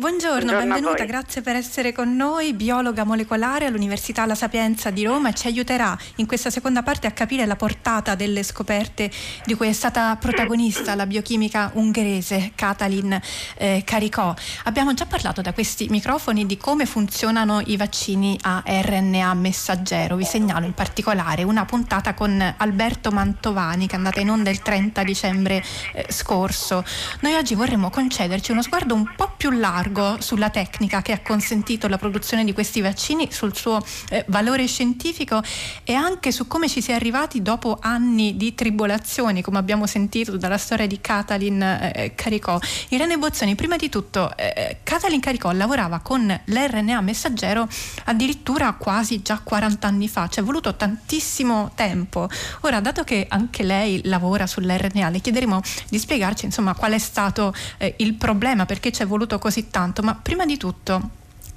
Buongiorno, 0.00 0.52
Buongiorno 0.52 0.72
benvenuta, 0.76 1.04
grazie 1.04 1.42
per 1.42 1.56
essere 1.56 1.92
con 1.92 2.16
noi, 2.16 2.54
biologa 2.54 3.04
molecolare 3.04 3.66
all'Università 3.66 4.24
La 4.24 4.34
Sapienza 4.34 4.88
di 4.88 5.04
Roma 5.04 5.28
e 5.28 5.34
ci 5.34 5.46
aiuterà 5.46 5.94
in 6.16 6.26
questa 6.26 6.48
seconda 6.48 6.82
parte 6.82 7.06
a 7.06 7.10
capire 7.10 7.44
la 7.44 7.54
portata 7.54 8.14
delle 8.14 8.42
scoperte 8.42 9.10
di 9.44 9.54
cui 9.54 9.68
è 9.68 9.74
stata 9.74 10.16
protagonista 10.16 10.94
la 10.94 11.04
biochimica 11.04 11.72
ungherese 11.74 12.52
Katalin 12.54 13.20
eh, 13.58 13.82
Caricò. 13.84 14.34
Abbiamo 14.64 14.94
già 14.94 15.04
parlato 15.04 15.42
da 15.42 15.52
questi 15.52 15.86
microfoni 15.90 16.46
di 16.46 16.56
come 16.56 16.86
funzionano 16.86 17.60
i 17.66 17.76
vaccini 17.76 18.38
a 18.40 18.62
RNA 18.64 19.34
messaggero, 19.34 20.16
vi 20.16 20.24
segnalo 20.24 20.64
in 20.64 20.72
particolare 20.72 21.42
una 21.42 21.66
puntata 21.66 22.14
con 22.14 22.54
Alberto 22.56 23.10
Mantovani 23.10 23.86
che 23.86 23.92
è 23.92 23.98
andata 23.98 24.20
in 24.20 24.30
onda 24.30 24.48
il 24.48 24.62
30 24.62 25.02
dicembre 25.02 25.62
eh, 25.92 26.06
scorso. 26.08 26.86
Noi 27.20 27.34
oggi 27.34 27.54
vorremmo 27.54 27.90
concederci 27.90 28.50
uno 28.50 28.62
sguardo 28.62 28.94
un 28.94 29.06
po' 29.14 29.34
più 29.36 29.50
largo 29.50 29.88
largo 29.90 30.20
sulla 30.20 30.50
tecnica 30.50 31.02
che 31.02 31.12
ha 31.12 31.20
consentito 31.20 31.88
la 31.88 31.98
produzione 31.98 32.44
di 32.44 32.52
questi 32.52 32.80
vaccini, 32.80 33.28
sul 33.30 33.54
suo 33.54 33.84
eh, 34.10 34.24
valore 34.28 34.66
scientifico 34.66 35.42
e 35.84 35.94
anche 35.94 36.30
su 36.30 36.46
come 36.46 36.68
ci 36.68 36.80
si 36.80 36.92
è 36.92 36.94
arrivati 36.94 37.42
dopo 37.42 37.78
anni 37.80 38.36
di 38.36 38.54
tribolazioni, 38.54 39.42
come 39.42 39.58
abbiamo 39.58 39.86
sentito 39.86 40.36
dalla 40.36 40.58
storia 40.58 40.86
di 40.86 41.00
Katalin 41.00 41.62
eh, 41.62 42.12
Caricò. 42.14 42.58
Irene 42.88 43.18
Bozzoni, 43.18 43.54
prima 43.56 43.76
di 43.76 43.88
tutto, 43.88 44.34
eh, 44.36 44.78
Katalin 44.82 45.20
Caricò 45.20 45.50
lavorava 45.50 45.98
con 45.98 46.40
l'RNA 46.44 47.00
messaggero 47.00 47.68
addirittura 48.04 48.72
quasi 48.74 49.22
già 49.22 49.40
40 49.42 49.86
anni 49.86 50.08
fa, 50.08 50.28
ci 50.28 50.40
è 50.40 50.42
voluto 50.42 50.76
tantissimo 50.76 51.72
tempo. 51.74 52.28
Ora, 52.60 52.80
dato 52.80 53.02
che 53.02 53.26
anche 53.28 53.64
lei 53.64 54.00
lavora 54.04 54.46
sull'RNA, 54.46 55.08
le 55.08 55.18
chiederemo 55.20 55.60
di 55.88 55.98
spiegarci 55.98 56.44
insomma 56.44 56.74
qual 56.74 56.92
è 56.92 56.98
stato 56.98 57.52
eh, 57.78 57.94
il 57.98 58.14
problema, 58.14 58.66
perché 58.66 58.92
ci 58.92 59.02
è 59.02 59.06
voluto 59.06 59.38
così 59.38 59.68
tanto 59.68 59.79
tanto, 59.80 60.02
ma 60.02 60.14
prima 60.14 60.44
di 60.44 60.58
tutto, 60.58 61.00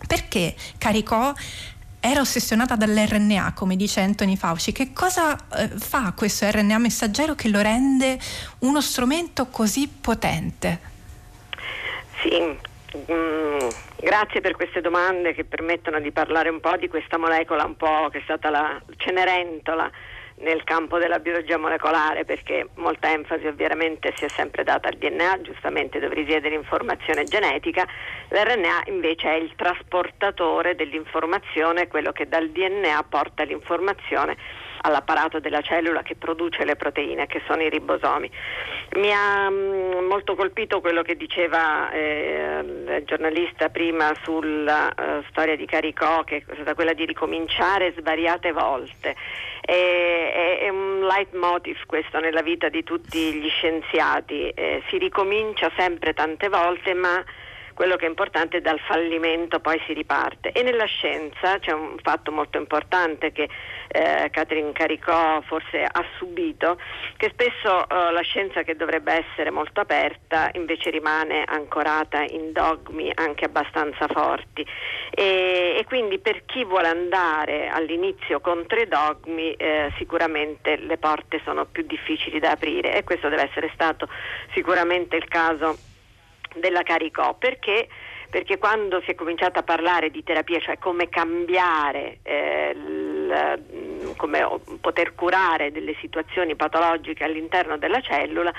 perché 0.08 0.56
Caricò 0.78 1.34
era 2.00 2.22
ossessionata 2.22 2.76
dall'RNA, 2.76 3.54
come 3.54 3.76
dice 3.76 4.02
Anthony 4.02 4.36
Fauci. 4.36 4.72
Che 4.72 4.94
cosa 4.94 5.36
eh, 5.56 5.68
fa 5.68 6.14
questo 6.16 6.50
RNA 6.50 6.78
messaggero 6.78 7.36
che 7.36 7.50
lo 7.50 7.62
rende 7.62 8.18
uno 8.60 8.82
strumento 8.82 9.48
così 9.48 9.88
potente? 9.88 10.92
Sì, 12.22 12.40
mm, 12.40 13.70
grazie 14.00 14.42
per 14.42 14.54
queste 14.54 14.82
domande 14.82 15.34
che 15.34 15.44
permettono 15.44 16.00
di 16.00 16.12
parlare 16.12 16.50
un 16.50 16.60
po' 16.60 16.78
di 16.78 16.88
questa 16.88 17.18
molecola, 17.18 17.66
un 17.66 17.76
po' 17.76 18.10
che 18.10 18.20
è 18.20 18.22
stata 18.24 18.50
la 18.50 18.82
Cenerentola 18.98 19.90
nel 20.44 20.64
campo 20.64 20.98
della 20.98 21.20
biologia 21.20 21.58
molecolare 21.58 22.26
perché 22.26 22.68
molta 22.76 23.12
enfasi 23.12 23.48
ovviamente 23.48 24.14
si 24.20 24.26
è 24.26 24.32
sempre 24.36 24.64
data 24.64 24.90
al 24.90 24.96
DNA, 24.96 25.42
giustamente 25.42 26.00
dove 26.00 26.14
risiede 26.14 26.50
l'informazione 26.50 27.28
genetica, 27.28 27.88
l'RNA 28.30 28.84
invece 28.88 29.30
è 29.30 29.36
il 29.36 29.54
trasportatore 29.56 30.76
dell'informazione, 30.76 31.88
quello 31.88 32.12
che 32.12 32.28
dal 32.28 32.50
DNA 32.50 33.04
porta 33.10 33.44
l'informazione 33.44 34.38
all'apparato 34.86 35.40
della 35.40 35.62
cellula 35.62 36.02
che 36.02 36.16
produce 36.16 36.66
le 36.66 36.76
proteine, 36.76 37.28
che 37.28 37.42
sono 37.48 37.62
i 37.62 37.70
ribosomi. 37.70 38.30
Mi 38.98 39.12
ha 39.12 39.50
mm, 39.50 40.06
molto 40.06 40.36
colpito 40.36 40.82
quello 40.82 41.02
che 41.02 41.16
diceva 41.16 41.92
eh, 41.92 42.60
il 42.62 43.04
giornalista 43.06 43.70
prima 43.70 44.12
sulla 44.24 44.94
uh, 44.96 45.24
storia 45.30 45.56
di 45.56 45.66
Caricò, 45.66 46.24
che 46.24 46.44
è 46.46 46.54
stata 46.54 46.74
quella 46.74 46.94
di 46.94 47.06
ricominciare 47.06 47.94
svariate 47.98 48.52
volte 48.52 49.16
è, 49.66 50.60
è 50.62 50.70
un 50.70 51.06
leitmotiv 51.06 51.86
questo 51.86 52.20
nella 52.20 52.42
vita 52.42 52.68
di 52.68 52.84
tutti 52.84 53.34
gli 53.34 53.48
scienziati, 53.48 54.50
eh, 54.50 54.84
si 54.90 54.98
ricomincia 54.98 55.72
sempre 55.78 56.14
tante 56.14 56.50
volte 56.50 56.94
ma 56.94 57.24
quello 57.74 57.96
che 57.96 58.06
è 58.06 58.10
importante 58.10 58.58
è 58.58 58.62
dal 58.62 58.80
fallimento 58.80 59.60
poi 59.60 59.82
si 59.86 59.94
riparte. 59.94 60.52
E 60.52 60.64
nella 60.64 60.86
scienza 60.86 61.60
c'è 61.60 61.72
un 61.72 61.98
fatto 62.02 62.32
molto 62.32 62.58
importante 62.58 63.32
che 63.32 63.50
eh, 63.88 64.30
Catherine 64.32 64.72
Caricò 64.72 65.42
forse 65.42 65.84
ha 65.84 66.04
subito 66.18 66.80
che 67.18 67.30
spesso 67.32 67.88
eh, 67.88 68.12
la 68.12 68.22
scienza 68.22 68.64
che 68.64 68.76
dovrebbe 68.76 69.14
essere 69.14 69.52
molto 69.52 69.82
aperta 69.82 70.50
invece 70.54 70.90
rimane 70.90 71.44
ancorata 71.46 72.22
in 72.22 72.52
dogmi 72.52 73.12
anche 73.14 73.46
abbastanza 73.46 74.08
forti. 74.08 74.66
E, 75.12 75.76
e 75.78 75.86
quindi 75.86 76.20
per 76.20 76.46
chi 76.46 76.64
vuole 76.66 76.88
andare 76.88 77.68
all'inizio 77.68 78.40
contro 78.40 78.80
i 78.80 78.88
dogmi 78.88 79.54
eh, 79.54 79.92
sicuramente 79.98 80.78
le 80.78 80.98
porte 80.98 81.42
sono 81.44 81.66
più 81.66 81.84
difficili 81.84 82.40
da 82.40 82.52
aprire. 82.52 82.96
E 82.96 83.04
questo 83.04 83.30
deve 83.30 83.44
essere 83.44 83.70
stato 83.74 84.08
sicuramente 84.54 85.16
il 85.16 85.28
caso 85.28 85.92
della 86.56 86.84
Caricò 86.84 87.36
perché 87.36 87.88
perché 88.34 88.58
quando 88.58 89.00
si 89.02 89.12
è 89.12 89.16
cominciato 89.16 89.60
a 89.60 89.62
parlare 89.62 90.10
di 90.10 90.24
terapia, 90.24 90.60
cioè 90.60 90.80
come 90.80 91.08
cambiare, 91.08 92.18
eh, 92.24 92.74
l, 92.74 94.14
come 94.18 94.44
poter 94.82 95.14
curare 95.14 95.72
delle 95.72 95.96
situazioni 96.02 96.56
patologiche 96.56 97.24
all'interno 97.24 97.78
della 97.78 98.02
cellula, 98.02 98.52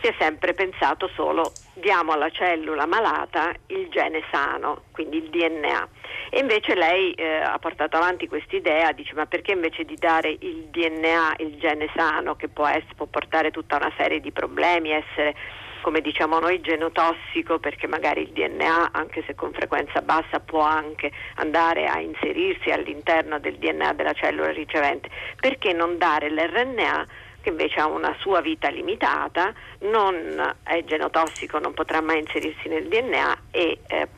si 0.00 0.06
è 0.06 0.14
sempre 0.16 0.54
pensato 0.54 1.08
solo 1.08 1.50
diamo 1.72 2.12
alla 2.12 2.30
cellula 2.30 2.86
malata 2.86 3.52
il 3.66 3.88
gene 3.88 4.22
sano, 4.30 4.84
quindi 4.92 5.16
il 5.16 5.28
DNA. 5.28 5.88
E 6.30 6.38
invece 6.38 6.76
lei 6.76 7.12
eh, 7.14 7.38
ha 7.38 7.58
portato 7.58 7.96
avanti 7.96 8.28
questa 8.28 8.54
idea, 8.54 8.92
dice 8.92 9.12
ma 9.14 9.26
perché 9.26 9.50
invece 9.50 9.84
di 9.84 9.96
dare 9.96 10.30
il 10.30 10.68
DNA, 10.70 11.34
il 11.38 11.58
gene 11.58 11.90
sano, 11.96 12.36
che 12.36 12.46
può, 12.46 12.66
essere, 12.66 12.94
può 12.94 13.06
portare 13.06 13.50
tutta 13.50 13.74
una 13.74 13.92
serie 13.96 14.20
di 14.20 14.30
problemi, 14.30 14.90
essere 14.90 15.34
come 15.80 16.00
diciamo 16.00 16.38
noi 16.38 16.60
genotossico 16.60 17.58
perché 17.58 17.86
magari 17.86 18.22
il 18.22 18.30
DNA 18.30 18.90
anche 18.92 19.22
se 19.26 19.34
con 19.34 19.52
frequenza 19.52 20.00
bassa 20.02 20.40
può 20.40 20.60
anche 20.60 21.12
andare 21.36 21.86
a 21.86 22.00
inserirsi 22.00 22.70
all'interno 22.70 23.38
del 23.38 23.56
DNA 23.56 23.92
della 23.92 24.12
cellula 24.12 24.50
ricevente. 24.50 25.08
Perché 25.40 25.72
non 25.72 25.98
dare 25.98 26.30
l'RNA 26.30 27.06
che 27.46 27.50
invece 27.50 27.78
ha 27.78 27.86
una 27.86 28.12
sua 28.18 28.40
vita 28.40 28.68
limitata 28.68 29.52
non 29.82 30.56
è 30.64 30.82
genotossico 30.84 31.60
non 31.60 31.74
potrà 31.74 32.00
mai 32.00 32.18
inserirsi 32.18 32.68
nel 32.68 32.88
DNA 32.88 33.38
e 33.52 33.78
eh, 33.86 34.08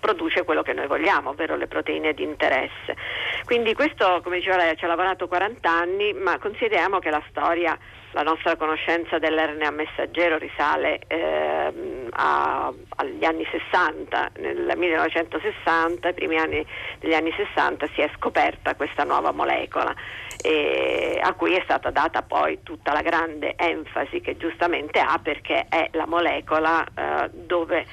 produce 0.00 0.44
quello 0.44 0.62
che 0.62 0.72
noi 0.72 0.86
vogliamo, 0.86 1.30
ovvero 1.30 1.56
le 1.56 1.66
proteine 1.66 2.14
di 2.14 2.22
interesse. 2.22 2.96
Quindi 3.44 3.74
questo, 3.74 4.20
come 4.22 4.36
diceva 4.38 4.56
lei, 4.56 4.76
ci 4.76 4.84
ha 4.84 4.88
lavorato 4.88 5.28
40 5.28 5.70
anni, 5.70 6.12
ma 6.12 6.38
consideriamo 6.38 6.98
che 6.98 7.10
la 7.10 7.22
storia 7.28 7.78
la 8.12 8.22
nostra 8.22 8.56
conoscenza 8.56 9.18
dell'RNA 9.18 9.70
messaggero 9.70 10.38
risale 10.38 11.00
eh, 11.06 11.72
a, 12.10 12.72
agli 12.96 13.24
anni 13.24 13.46
60, 13.50 14.30
nel 14.38 14.72
1960, 14.76 16.08
i 16.08 16.14
primi 16.14 16.36
anni 16.38 16.64
degli 17.00 17.14
anni 17.14 17.32
60 17.36 17.86
si 17.94 18.00
è 18.00 18.10
scoperta 18.16 18.74
questa 18.76 19.04
nuova 19.04 19.32
molecola 19.32 19.94
e 20.40 21.20
a 21.22 21.32
cui 21.34 21.54
è 21.54 21.60
stata 21.64 21.90
data 21.90 22.22
poi 22.22 22.60
tutta 22.62 22.92
la 22.92 23.02
grande 23.02 23.54
enfasi 23.56 24.20
che 24.20 24.36
giustamente 24.36 25.00
ha 25.00 25.18
perché 25.22 25.66
è 25.68 25.90
la 25.92 26.06
molecola 26.06 26.84
eh, 26.84 27.30
dove 27.32 27.84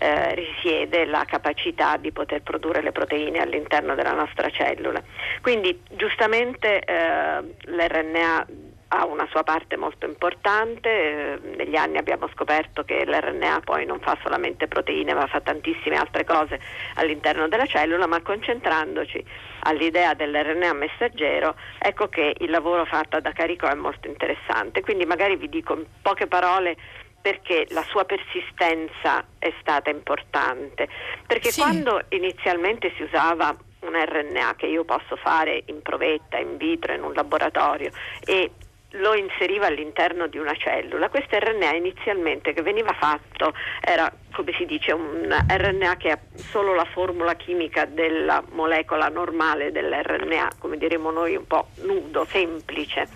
eh, 0.00 0.34
risiede 0.34 1.04
la 1.04 1.24
capacità 1.26 1.98
di 1.98 2.10
poter 2.10 2.40
produrre 2.40 2.80
le 2.80 2.90
proteine 2.90 3.38
all'interno 3.40 3.94
della 3.94 4.14
nostra 4.14 4.48
cellula. 4.48 5.02
Quindi 5.42 5.78
giustamente 5.90 6.80
eh, 6.80 7.40
l'RNA 7.66 8.46
ha 8.92 9.04
una 9.04 9.26
sua 9.30 9.42
parte 9.42 9.76
molto 9.76 10.06
importante, 10.06 10.88
eh, 10.88 11.38
negli 11.56 11.76
anni 11.76 11.98
abbiamo 11.98 12.28
scoperto 12.32 12.82
che 12.82 13.04
l'RNA 13.04 13.60
poi 13.62 13.84
non 13.84 14.00
fa 14.00 14.18
solamente 14.22 14.66
proteine 14.66 15.12
ma 15.14 15.26
fa 15.26 15.40
tantissime 15.40 15.96
altre 15.96 16.24
cose 16.24 16.58
all'interno 16.94 17.46
della 17.46 17.66
cellula, 17.66 18.06
ma 18.06 18.22
concentrandoci 18.22 19.22
all'idea 19.60 20.14
dell'RNA 20.14 20.72
messaggero, 20.72 21.54
ecco 21.78 22.08
che 22.08 22.34
il 22.38 22.50
lavoro 22.50 22.84
fatto 22.86 23.20
da 23.20 23.32
Carico 23.32 23.66
è 23.66 23.74
molto 23.74 24.08
interessante. 24.08 24.80
Quindi 24.80 25.04
magari 25.04 25.36
vi 25.36 25.48
dico 25.48 25.74
in 25.74 25.84
poche 26.00 26.26
parole 26.26 26.76
perché 27.20 27.66
la 27.70 27.84
sua 27.84 28.04
persistenza 28.04 29.24
è 29.38 29.52
stata 29.60 29.90
importante, 29.90 30.88
perché 31.26 31.50
sì. 31.50 31.60
quando 31.60 32.02
inizialmente 32.08 32.92
si 32.96 33.02
usava 33.02 33.54
un 33.80 33.92
RNA 33.94 34.54
che 34.56 34.66
io 34.66 34.84
posso 34.84 35.16
fare 35.16 35.62
in 35.66 35.82
provetta, 35.82 36.38
in 36.38 36.56
vitro, 36.56 36.92
in 36.92 37.02
un 37.02 37.12
laboratorio 37.12 37.90
e 38.24 38.50
lo 38.94 39.14
inseriva 39.14 39.66
all'interno 39.66 40.26
di 40.26 40.38
una 40.38 40.54
cellula. 40.54 41.08
Questo 41.08 41.38
RNA 41.38 41.74
inizialmente 41.74 42.52
che 42.52 42.62
veniva 42.62 42.92
fatto 42.92 43.52
era, 43.80 44.12
come 44.32 44.52
si 44.56 44.66
dice, 44.66 44.92
un 44.92 45.28
RNA 45.28 45.96
che 45.96 46.10
ha 46.10 46.18
solo 46.34 46.74
la 46.74 46.86
formula 46.86 47.34
chimica 47.34 47.84
della 47.84 48.42
molecola 48.50 49.08
normale 49.08 49.70
dell'RNA, 49.70 50.52
come 50.58 50.76
diremo 50.76 51.10
noi 51.10 51.36
un 51.36 51.46
po' 51.46 51.68
nudo, 51.82 52.24
semplice. 52.24 53.06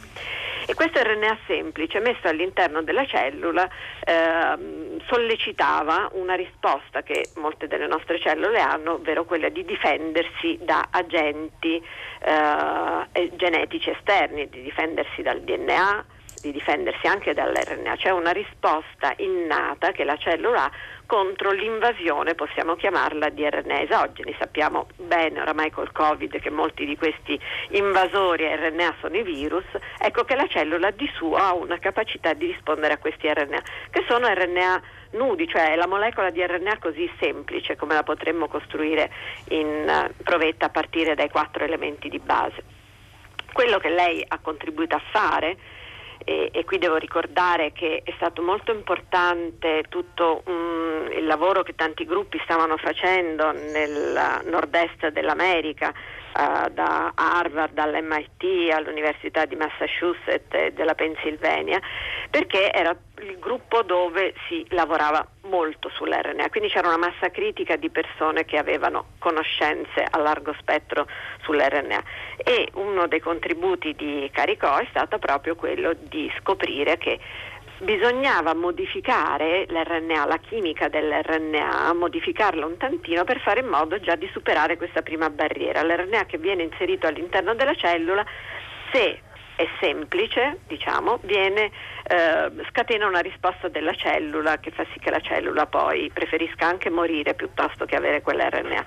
E 0.67 0.75
questo 0.75 1.03
RNA 1.03 1.39
semplice 1.47 2.01
messo 2.01 2.27
all'interno 2.27 2.83
della 2.83 3.05
cellula 3.05 3.69
eh, 4.03 4.99
sollecitava 5.07 6.09
una 6.13 6.35
risposta 6.35 7.03
che 7.03 7.29
molte 7.37 7.67
delle 7.67 7.87
nostre 7.87 8.19
cellule 8.19 8.61
hanno, 8.61 8.95
ovvero 8.95 9.25
quella 9.25 9.51
di 9.51 9.65
difendersi 9.65 10.59
da 10.63 10.89
agenti 10.91 11.77
eh, 11.77 13.31
genetici 13.37 13.91
esterni, 13.91 14.49
di 14.49 14.63
difendersi 14.63 15.21
dal 15.21 15.43
DNA, 15.43 16.05
di 16.45 16.53
difendersi 16.53 17.07
anche 17.07 17.33
dall'RNA, 17.33 17.97
c'è 17.97 18.11
una 18.11 18.31
risposta 18.31 19.15
innata 19.17 19.93
che 19.93 20.05
la 20.05 20.17
cellula 20.19 20.65
ha 20.65 20.71
contro 21.07 21.53
l'invasione, 21.53 22.35
possiamo 22.35 22.75
chiamarla, 22.77 23.31
di 23.31 23.49
RNA 23.49 23.81
esogeni. 23.81 24.35
Sappiamo 24.39 24.89
bene 24.97 25.41
oramai 25.41 25.71
col 25.71 25.91
Covid 25.91 26.39
che 26.41 26.51
molti 26.51 26.85
di 26.85 26.97
questi 26.97 27.39
invasori 27.71 28.45
RNA 28.45 28.97
sono 29.01 29.17
i 29.17 29.23
virus, 29.23 29.65
ecco 29.99 30.25
che 30.25 30.35
la 30.35 30.47
cellula 30.47 30.91
di 30.91 31.11
suo 31.15 31.37
ha 31.37 31.55
una 31.55 31.79
capacità 31.79 32.35
di 32.35 32.47
rispondere 32.47 32.95
a 32.95 32.99
questi 32.99 33.33
RNA, 33.33 33.63
che 33.91 34.05
sono 34.07 34.27
RNA 34.29 34.83
nudi, 35.13 35.49
cioè 35.49 35.77
la 35.77 35.87
molecola 35.87 36.29
di 36.31 36.45
RNA 36.45 36.79
così 36.79 37.11
semplice 37.19 37.77
come 37.77 37.95
la 37.95 38.03
potremmo 38.03 38.49
costruire 38.49 39.11
in 39.49 39.87
uh, 39.87 40.23
provetta 40.23 40.67
a 40.67 40.71
partire 40.71 41.15
dai 41.15 41.31
quattro 41.31 41.65
elementi 41.65 42.09
di 42.09 42.19
base. 42.19 42.63
Quello 43.53 43.79
che 43.79 43.89
lei 43.89 44.25
ha 44.27 44.39
contribuito 44.43 44.97
a 44.97 45.03
fare 45.13 45.57
e, 46.25 46.51
e, 46.53 46.65
qui 46.65 46.79
devo 46.79 46.97
ricordare 46.97 47.73
che 47.73 48.03
è 48.03 48.13
stato 48.17 48.43
molto 48.43 48.73
importante 48.73 49.85
tutto 49.89 50.43
um, 50.47 51.11
il 51.13 51.27
lavoro 51.27 51.63
che 51.63 51.75
tanti 51.75 52.05
gruppi 52.05 52.41
stavano 52.45 52.77
facendo 52.77 53.53
nel 53.53 54.43
nord-est 54.45 55.09
dell'America, 55.09 55.93
uh, 56.35 56.69
da 56.71 57.13
Harvard, 57.15 57.79
all'MIT, 57.79 58.73
all'Università 58.73 59.45
di 59.45 59.57
Massachusetts 59.57 60.53
e 60.53 60.73
della 60.73 60.95
Pennsylvania, 60.95 61.81
perché 62.31 62.73
era 62.73 62.97
il 63.21 63.39
gruppo 63.39 63.83
dove 63.83 64.35
si 64.49 64.67
lavorava 64.71 65.27
molto 65.43 65.89
sull'RNA, 65.89 66.49
quindi 66.51 66.69
c'era 66.69 66.89
una 66.89 66.97
massa 66.97 67.31
critica 67.31 67.77
di 67.77 67.89
persone 67.91 68.45
che 68.45 68.59
avevano 68.59 69.07
conoscenze 69.19 70.05
a 70.09 70.19
largo 70.19 70.55
spettro 70.59 71.07
sull'RNA 71.43 72.03
e 72.37 72.69
uno 72.75 73.07
dei 73.07 73.21
contributi 73.21 73.95
di 73.95 74.29
Caricò 74.33 74.79
è 74.79 74.87
stato 74.91 75.19
proprio 75.19 75.55
quello 75.55 75.95
di 75.95 76.31
scoprire 76.39 76.99
che 76.99 77.19
bisognava 77.79 78.55
modificare 78.55 79.67
l'RNA, 79.69 80.27
la 80.27 80.39
chimica 80.39 80.89
dell'RNA, 80.89 81.93
modificarla 81.95 82.65
un 82.67 82.77
tantino 82.77 83.25
per 83.25 83.41
fare 83.41 83.61
in 83.61 83.67
modo 83.67 83.99
già 84.01 84.15
di 84.15 84.29
superare 84.33 84.77
questa 84.77 85.03
prima 85.03 85.31
barriera. 85.31 85.83
L'RNA 85.83 86.27
che 86.27 86.39
viene 86.39 86.63
inserito 86.63 87.07
all'interno 87.07 87.55
della 87.55 87.75
cellula, 87.75 88.25
se 88.93 89.21
è 89.57 89.67
semplice, 89.81 90.59
diciamo, 90.67 91.19
viene, 91.23 91.71
eh, 92.09 92.51
scatena 92.71 93.07
una 93.07 93.21
risposta 93.21 93.69
della 93.69 93.95
cellula 93.95 94.59
che 94.59 94.71
fa 94.71 94.85
sì 94.93 94.99
che 94.99 95.11
la 95.11 95.21
cellula 95.21 95.67
poi 95.67 96.11
preferisca 96.13 96.67
anche 96.67 96.91
morire 96.91 97.35
piuttosto 97.35 97.85
che 97.85 97.97
avere 97.97 98.23
quell'RNA. 98.23 98.85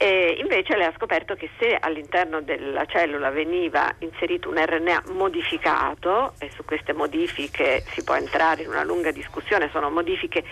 E 0.00 0.36
invece 0.38 0.76
lei 0.76 0.86
ha 0.86 0.92
scoperto 0.94 1.34
che 1.34 1.50
se 1.58 1.76
all'interno 1.78 2.40
della 2.40 2.86
cellula 2.86 3.30
veniva 3.30 3.92
inserito 3.98 4.48
un 4.48 4.64
RNA 4.64 5.02
modificato, 5.08 6.34
e 6.38 6.50
su 6.54 6.64
queste 6.64 6.92
modifiche 6.92 7.82
si 7.90 8.04
può 8.04 8.14
entrare 8.14 8.62
in 8.62 8.68
una 8.68 8.84
lunga 8.84 9.10
discussione, 9.10 9.68
sono 9.72 9.90
modifiche 9.90 10.44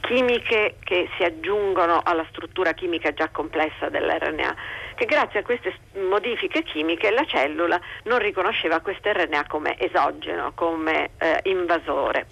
chimiche 0.00 0.74
che 0.82 1.08
si 1.16 1.22
aggiungono 1.22 2.00
alla 2.02 2.26
struttura 2.30 2.72
chimica 2.72 3.12
già 3.12 3.28
complessa 3.28 3.88
dell'RNA, 3.88 4.56
che 4.96 5.04
grazie 5.04 5.38
a 5.38 5.42
queste 5.44 5.72
modifiche 6.08 6.64
chimiche 6.64 7.12
la 7.12 7.24
cellula 7.24 7.80
non 8.04 8.18
riconosceva 8.18 8.80
questo 8.80 9.12
RNA 9.12 9.46
come 9.46 9.78
esogeno, 9.78 10.50
come 10.56 11.10
eh, 11.16 11.38
invasore. 11.44 12.26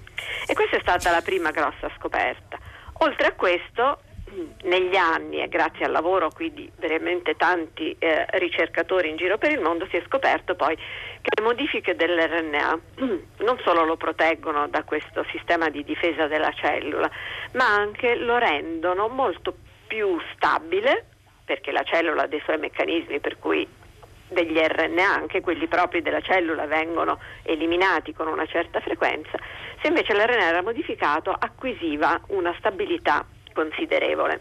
E 0.49 0.55
questa 0.55 0.77
è 0.77 0.81
stata 0.81 1.13
la 1.13 1.23
prima 1.23 1.53
grossa 1.53 1.89
scoperta. 1.97 2.59
Oltre 3.01 3.29
a 3.29 3.33
questo, 3.35 4.01
negli 4.63 4.97
anni 4.97 5.43
e 5.43 5.49
grazie 5.49 5.85
al 5.85 5.93
lavoro 5.93 6.31
qui 6.31 6.53
di 6.53 6.71
veramente 6.77 7.37
tanti 7.37 7.95
eh, 7.99 8.27
ricercatori 8.39 9.09
in 9.09 9.17
giro 9.17 9.39
per 9.39 9.53
il 9.53 9.61
mondo 9.61 9.87
si 9.91 9.97
è 9.97 10.03
scoperto 10.07 10.55
poi 10.55 10.77
che 10.77 11.31
le 11.37 11.43
modifiche 11.43 11.95
dell'RNA 11.95 12.79
non 13.39 13.59
solo 13.65 13.85
lo 13.85 13.97
proteggono 13.97 14.69
da 14.69 14.83
questo 14.85 15.25
sistema 15.31 15.69
di 15.69 15.85
difesa 15.85 16.27
della 16.27 16.53
cellula, 16.53 17.11
ma 17.53 17.67
anche 17.75 18.15
lo 18.15 18.39
rendono 18.39 19.09
molto 19.09 19.55
più 19.87 20.19
stabile 20.35 21.07
perché 21.45 21.73
la 21.73 21.83
cellula 21.83 22.23
ha 22.23 22.27
dei 22.27 22.43
suoi 22.45 22.59
meccanismi 22.59 23.21
per 23.21 23.39
cui 23.39 23.67
degli 24.29 24.59
RNA, 24.59 25.15
anche 25.15 25.41
quelli 25.41 25.67
propri 25.67 26.03
della 26.03 26.21
cellula, 26.21 26.67
vengono 26.67 27.19
eliminati 27.43 28.13
con 28.13 28.27
una 28.29 28.45
certa 28.47 28.81
frequenza, 28.81 29.39
se 29.81 29.89
invece 29.89 30.13
l'RNA 30.13 30.49
era 30.49 30.63
modificato 30.63 31.31
acquisiva 31.31 32.21
una 32.29 32.55
stabilità 32.59 33.25
considerevole. 33.59 34.41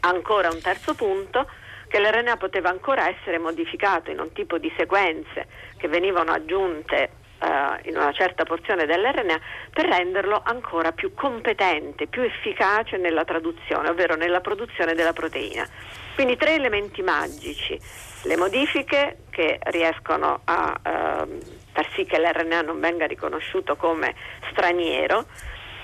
Ancora 0.00 0.50
un 0.50 0.60
terzo 0.60 0.94
punto, 0.94 1.46
che 1.88 1.98
l'RNA 1.98 2.36
poteva 2.36 2.68
ancora 2.68 3.08
essere 3.08 3.38
modificato 3.38 4.10
in 4.10 4.20
un 4.20 4.32
tipo 4.32 4.58
di 4.58 4.70
sequenze 4.76 5.46
che 5.78 5.88
venivano 5.88 6.32
aggiunte 6.32 7.18
Uh, 7.40 7.88
in 7.88 7.96
una 7.96 8.12
certa 8.12 8.44
porzione 8.44 8.84
dell'RNA 8.84 9.40
per 9.72 9.86
renderlo 9.86 10.42
ancora 10.44 10.92
più 10.92 11.14
competente, 11.14 12.06
più 12.06 12.20
efficace 12.20 12.98
nella 12.98 13.24
traduzione, 13.24 13.88
ovvero 13.88 14.14
nella 14.14 14.40
produzione 14.42 14.92
della 14.92 15.14
proteina. 15.14 15.66
Quindi 16.14 16.36
tre 16.36 16.56
elementi 16.56 17.00
magici, 17.00 17.80
le 18.24 18.36
modifiche 18.36 19.20
che 19.30 19.58
riescono 19.70 20.42
a 20.44 20.78
uh, 20.84 21.38
far 21.72 21.88
sì 21.94 22.04
che 22.04 22.18
l'RNA 22.18 22.60
non 22.60 22.78
venga 22.78 23.06
riconosciuto 23.06 23.74
come 23.76 24.14
straniero, 24.50 25.24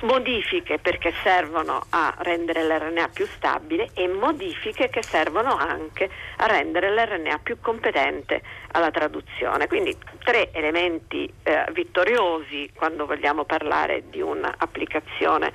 modifiche 0.00 0.78
perché 0.78 1.12
servono 1.22 1.84
a 1.90 2.14
rendere 2.18 2.64
l'RNA 2.64 3.08
più 3.08 3.26
stabile 3.26 3.90
e 3.94 4.08
modifiche 4.08 4.88
che 4.88 5.02
servono 5.02 5.56
anche 5.56 6.10
a 6.36 6.46
rendere 6.46 6.90
l'RNA 6.90 7.38
più 7.42 7.58
competente 7.60 8.42
alla 8.72 8.90
traduzione. 8.90 9.66
Quindi 9.66 9.96
tre 10.22 10.52
elementi 10.52 11.32
eh, 11.42 11.64
vittoriosi 11.72 12.70
quando 12.74 13.06
vogliamo 13.06 13.44
parlare 13.44 14.04
di 14.10 14.20
un'applicazione 14.20 15.52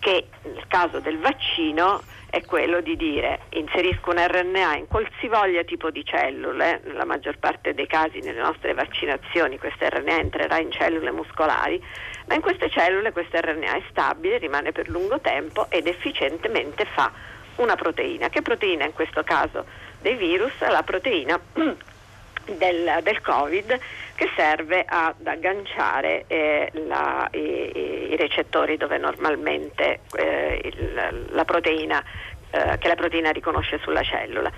che 0.00 0.26
nel 0.42 0.66
caso 0.68 1.00
del 1.00 1.18
vaccino 1.18 2.02
è 2.34 2.44
quello 2.44 2.80
di 2.80 2.96
dire 2.96 3.42
inserisco 3.50 4.10
un 4.10 4.16
RNA 4.18 4.76
in 4.76 4.88
qualsivoglia 4.88 5.62
tipo 5.62 5.90
di 5.90 6.04
cellule, 6.04 6.82
nella 6.84 7.04
maggior 7.04 7.38
parte 7.38 7.74
dei 7.74 7.86
casi 7.86 8.18
nelle 8.18 8.42
nostre 8.42 8.74
vaccinazioni 8.74 9.56
questo 9.56 9.86
RNA 9.88 10.18
entrerà 10.18 10.58
in 10.58 10.72
cellule 10.72 11.12
muscolari, 11.12 11.80
ma 12.26 12.34
in 12.34 12.40
queste 12.40 12.70
cellule 12.70 13.12
questo 13.12 13.38
RNA 13.38 13.76
è 13.76 13.82
stabile, 13.90 14.38
rimane 14.38 14.72
per 14.72 14.88
lungo 14.88 15.20
tempo 15.20 15.66
ed 15.70 15.86
efficientemente 15.86 16.84
fa 16.86 17.12
una 17.56 17.76
proteina. 17.76 18.28
Che 18.28 18.42
proteina 18.42 18.84
in 18.84 18.92
questo 18.92 19.22
caso 19.22 19.64
dei 20.00 20.16
virus? 20.16 20.52
La 20.60 20.82
proteina 20.82 21.38
del, 22.44 22.98
del 23.02 23.20
Covid 23.20 23.78
che 24.14 24.30
serve 24.36 24.84
ad 24.86 25.26
agganciare 25.26 26.24
eh, 26.26 26.70
la, 26.86 27.28
i, 27.32 28.10
i, 28.12 28.16
recettori 28.16 28.76
dove 28.76 28.96
normalmente 28.98 30.00
eh, 30.16 30.60
il, 30.62 31.26
la 31.30 31.44
proteina 31.44 32.02
eh, 32.54 32.78
che 32.78 32.86
la 32.86 32.94
proteina 32.94 33.30
riconosce 33.30 33.80
sulla 33.82 34.02
cellula. 34.02 34.50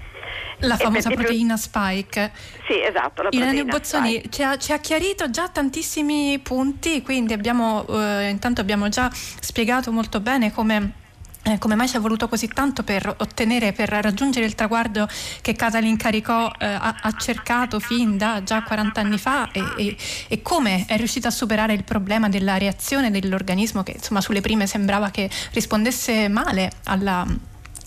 La 0.61 0.77
famosa 0.77 1.09
proteina 1.11 1.57
spike. 1.57 2.31
Sì, 2.67 2.83
esatto. 2.83 3.23
La 3.23 3.29
Irene 3.31 3.65
Bozzoni 3.65 4.23
ci 4.31 4.43
ha, 4.43 4.59
ci 4.59 4.73
ha, 4.73 4.79
chiarito 4.79 5.31
già 5.31 5.49
tantissimi 5.49 6.39
punti, 6.41 7.01
quindi 7.01 7.33
abbiamo, 7.33 7.87
eh, 7.89 8.29
intanto 8.29 8.61
abbiamo 8.61 8.89
già 8.89 9.11
spiegato 9.13 9.91
molto 9.93 10.21
bene 10.21 10.53
come 10.53 11.05
eh, 11.47 11.59
come 11.59 11.77
mai 11.77 11.87
ci 11.89 11.97
è 11.97 12.01
voluto 12.01 12.27
così 12.27 12.49
tanto 12.49 12.83
per 12.83 13.07
ottenere, 13.19 13.73
per 13.73 13.89
raggiungere 13.89 14.47
il 14.47 14.57
traguardo 14.57 15.09
che 15.43 15.53
Catalin 15.55 15.97
Caricò 15.97 16.51
eh, 16.59 16.67
ha, 16.67 16.97
ha, 17.01 17.13
cercato 17.13 17.79
fin 17.79 18.19
da 18.19 18.43
già 18.43 18.65
40 18.65 19.01
anni 19.01 19.17
fa 19.17 19.49
e, 19.53 19.63
e, 19.77 19.97
e, 20.27 20.43
come 20.43 20.87
è 20.89 20.97
riuscita 20.97 21.29
a 21.29 21.31
superare 21.31 21.73
il 21.73 21.85
problema 21.85 22.29
della 22.29 22.59
reazione 22.59 23.13
dell'organismo 23.13 23.85
che 23.85 23.93
insomma 23.93 24.21
sulle 24.21 24.41
prime 24.41 24.67
sembrava 24.67 25.11
che 25.11 25.31
rispondesse 25.53 26.27
male 26.27 26.73
alla 26.87 27.25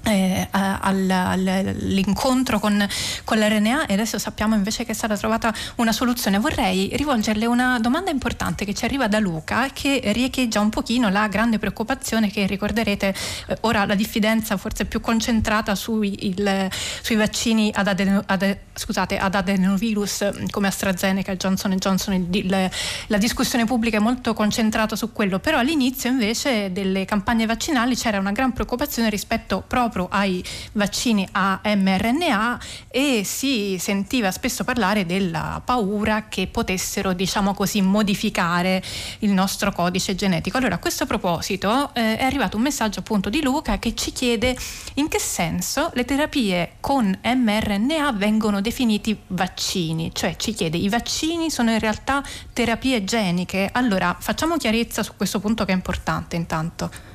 eh, 0.04 0.48
all'incontro 0.52 2.60
con, 2.60 2.88
con 3.24 3.38
l'RNA 3.38 3.86
e 3.86 3.94
adesso 3.94 4.18
sappiamo 4.18 4.56
invece 4.56 4.86
che 4.86 4.92
è 4.92 4.96
stata 4.96 5.18
trovata 5.18 5.54
una 5.76 5.92
soluzione. 5.92 6.40
Vorrei 6.40 6.90
rivolgerle 6.94 7.46
una 7.46 7.80
domanda 7.80 8.12
importante 8.12 8.66
che 8.66 8.74
ci 8.74 8.86
arriva 8.86 9.08
da 9.08 9.20
Luca 9.20 9.70
che 9.74 10.02
riecheggia 10.14 10.60
un 10.60 10.70
pochino 10.70 11.10
la 11.10 11.28
grande 11.28 11.60
preoccupazione 11.60 12.30
che 12.30 12.46
ricorderete 12.46 13.14
eh, 13.48 13.58
ora 13.62 13.86
la 13.86 13.96
diffidenza 13.96 14.58
forse 14.58 14.86
più 14.86 15.02
concentrata 15.02 15.76
sui, 15.76 16.28
il, 16.28 16.68
sui 17.02 17.16
vaccini 17.16 17.72
ad, 17.74 17.88
adeno, 17.88 18.24
ad, 18.26 18.58
scusate, 18.80 19.18
ad, 19.18 19.36
adenovirus 19.36 20.30
come 20.50 20.68
AstraZeneca 20.68 21.36
Johnson 21.36 21.76
Johnson. 21.76 22.28
Il, 22.32 22.70
la 23.08 23.18
discussione 23.18 23.66
pubblica 23.66 23.98
è 23.98 24.00
molto 24.00 24.34
concentrata 24.34 24.96
su 24.96 25.12
quello, 25.12 25.40
però 25.40 25.58
all'inizio 25.58 26.10
invece 26.10 26.72
delle 26.72 27.06
campagne 27.06 27.46
vaccinali 27.46 27.96
c'era 27.96 28.20
una 28.20 28.32
gran 28.32 28.54
preoccupazione 28.54 29.10
rispetto 29.10 29.64
proprio 29.66 30.08
ai 30.10 30.44
vaccini 30.74 31.28
a 31.32 31.60
mRNA 31.64 32.60
e 32.88 33.24
si 33.26 33.78
sentiva 33.80 34.32
spesso 34.32 34.64
parlare 34.64 35.06
della 35.06 35.62
paura 35.64 36.28
che 36.30 36.48
potessero, 36.48 37.14
diciamo 37.14 37.54
così, 37.54 37.82
modificare 37.82 38.82
il 39.20 39.32
nostro 39.32 39.72
codice 39.72 40.16
genetico. 40.16 40.58
Allora, 40.58 40.76
a 40.76 40.80
questo 40.80 41.06
proposito 41.06 41.94
eh, 41.94 42.18
è 42.18 42.24
arrivato 42.24 42.58
un 42.58 42.64
messaggio 42.64 43.00
appunto 43.00 43.30
di 43.30 43.42
Luca 43.42 43.78
che 43.78 43.94
ci 43.96 44.12
chiede 44.12 44.56
in 44.96 45.08
che 45.08 45.20
senso 45.20 45.92
le 45.94 46.06
terapie 46.06 46.74
con 46.80 47.18
mRNA 47.22 48.12
vengono 48.14 48.62
definiti 48.70 49.20
vaccini, 49.28 50.14
cioè 50.14 50.36
ci 50.36 50.54
chiede 50.54 50.78
i 50.78 50.90
vaccini 50.90 51.50
sono 51.50 51.72
in 51.72 51.80
realtà 51.80 52.24
terapie 52.54 53.04
geniche. 53.04 53.70
Allora, 53.74 54.16
facciamo 54.20 54.58
chiarezza 54.58 55.04
su 55.04 55.16
questo 55.16 55.40
punto 55.40 55.66
che 55.66 55.72
è 55.72 55.76
importante 55.76 56.36
intanto 56.36 57.10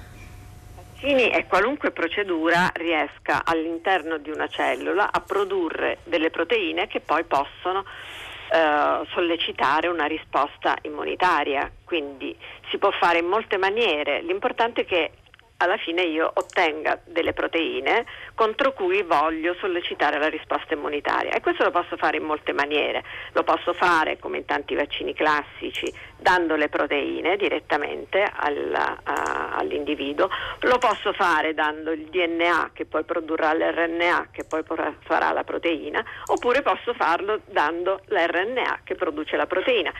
vaccini 1.05 1.29
è 1.29 1.47
qualunque 1.47 1.90
procedura 1.90 2.71
riesca 2.75 3.45
all'interno 3.45 4.17
di 4.17 4.31
una 4.31 4.49
cellula 4.49 5.12
a 5.12 5.21
produrre 5.21 5.99
delle 6.05 6.31
proteine 6.31 6.87
che 6.87 7.01
poi 7.01 7.25
possono 7.25 7.85
eh, 8.51 9.07
sollecitare 9.12 9.88
una 9.88 10.07
risposta 10.07 10.77
immunitaria. 10.83 11.71
Quindi 11.85 12.35
si 12.71 12.79
può 12.79 12.90
fare 12.90 13.19
in 13.19 13.27
molte 13.27 13.59
maniere, 13.59 14.23
l'importante 14.23 14.83
è 14.83 14.85
che 14.87 15.11
alla 15.64 15.77
fine 15.77 16.03
io 16.03 16.31
ottenga 16.33 17.00
delle 17.05 17.33
proteine 17.33 18.05
contro 18.35 18.72
cui 18.72 19.03
voglio 19.03 19.55
sollecitare 19.59 20.18
la 20.18 20.29
risposta 20.29 20.74
immunitaria. 20.74 21.33
E 21.33 21.40
questo 21.40 21.64
lo 21.64 21.70
posso 21.70 21.96
fare 21.96 22.16
in 22.16 22.24
molte 22.24 22.53
maniere, 22.53 23.05
lo 23.33 23.42
posso 23.42 23.72
fare 23.72 24.18
come 24.18 24.38
in 24.38 24.44
tanti 24.44 24.74
vaccini 24.74 25.12
classici 25.14 25.92
dando 26.16 26.57
le 26.57 26.68
proteine 26.68 27.37
direttamente 27.37 28.22
alla, 28.35 28.98
a, 29.03 29.57
all'individuo, 29.57 30.29
lo 30.61 30.79
posso 30.79 31.12
fare 31.12 31.53
dando 31.53 31.92
il 31.92 32.07
DNA 32.07 32.70
che 32.72 32.87
poi 32.87 33.05
produrrà 33.05 33.53
l'RNA 33.53 34.29
che 34.31 34.44
poi 34.44 34.62
farà 34.64 35.33
la 35.33 35.44
proteina. 35.44 36.05
Oppure 36.27 36.62
posso 36.62 36.94
farlo 36.94 37.40
dando 37.46 38.00
l'RNA 38.07 38.81
che 38.85 38.94
produce 38.94 39.37
la 39.37 39.46
proteina. 39.46 39.92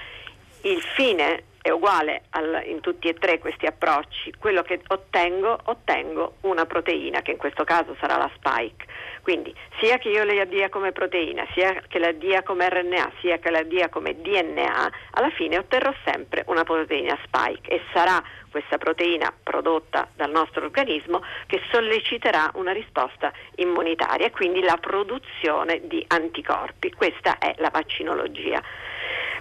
Il 0.67 0.81
fine 0.81 1.45
è 1.61 1.69
uguale 1.69 2.23
al, 2.31 2.63
in 2.65 2.81
tutti 2.81 3.07
e 3.07 3.13
tre 3.13 3.39
questi 3.39 3.67
approcci, 3.67 4.33
quello 4.39 4.63
che 4.63 4.81
ottengo, 4.87 5.59
ottengo 5.65 6.37
una 6.43 6.65
proteina, 6.65 7.21
che 7.21 7.33
in 7.33 7.37
questo 7.37 7.65
caso 7.65 7.95
sarà 8.01 8.17
la 8.17 8.31
spike. 8.35 8.87
Quindi 9.21 9.55
sia 9.79 9.99
che 9.99 10.09
io 10.09 10.25
la 10.25 10.47
dia 10.47 10.71
come 10.71 10.93
proteina, 10.93 11.47
sia 11.53 11.83
che 11.87 11.99
la 11.99 12.13
dia 12.13 12.43
come 12.43 12.67
RNA, 12.71 13.13
sia 13.21 13.39
che 13.39 13.51
la 13.51 13.63
dia 13.63 13.91
come 13.91 14.19
DNA, 14.23 14.93
alla 15.11 15.31
fine 15.31 15.59
otterrò 15.59 15.93
sempre 16.03 16.45
una 16.47 16.65
proteina 16.65 17.19
spike 17.25 17.71
e 17.71 17.83
sarà 17.93 18.23
questa 18.51 18.79
proteina 18.79 19.31
prodotta 19.43 20.09
dal 20.17 20.31
nostro 20.31 20.65
organismo 20.65 21.23
che 21.47 21.61
solleciterà 21.71 22.53
una 22.55 22.73
risposta 22.73 23.31
immunitaria 23.57 24.29
e 24.29 24.31
quindi 24.31 24.63
la 24.63 24.79
produzione 24.79 25.83
di 25.85 26.03
anticorpi. 26.09 26.91
Questa 26.91 27.37
è 27.37 27.55
la 27.59 27.69
vaccinologia. 27.69 28.63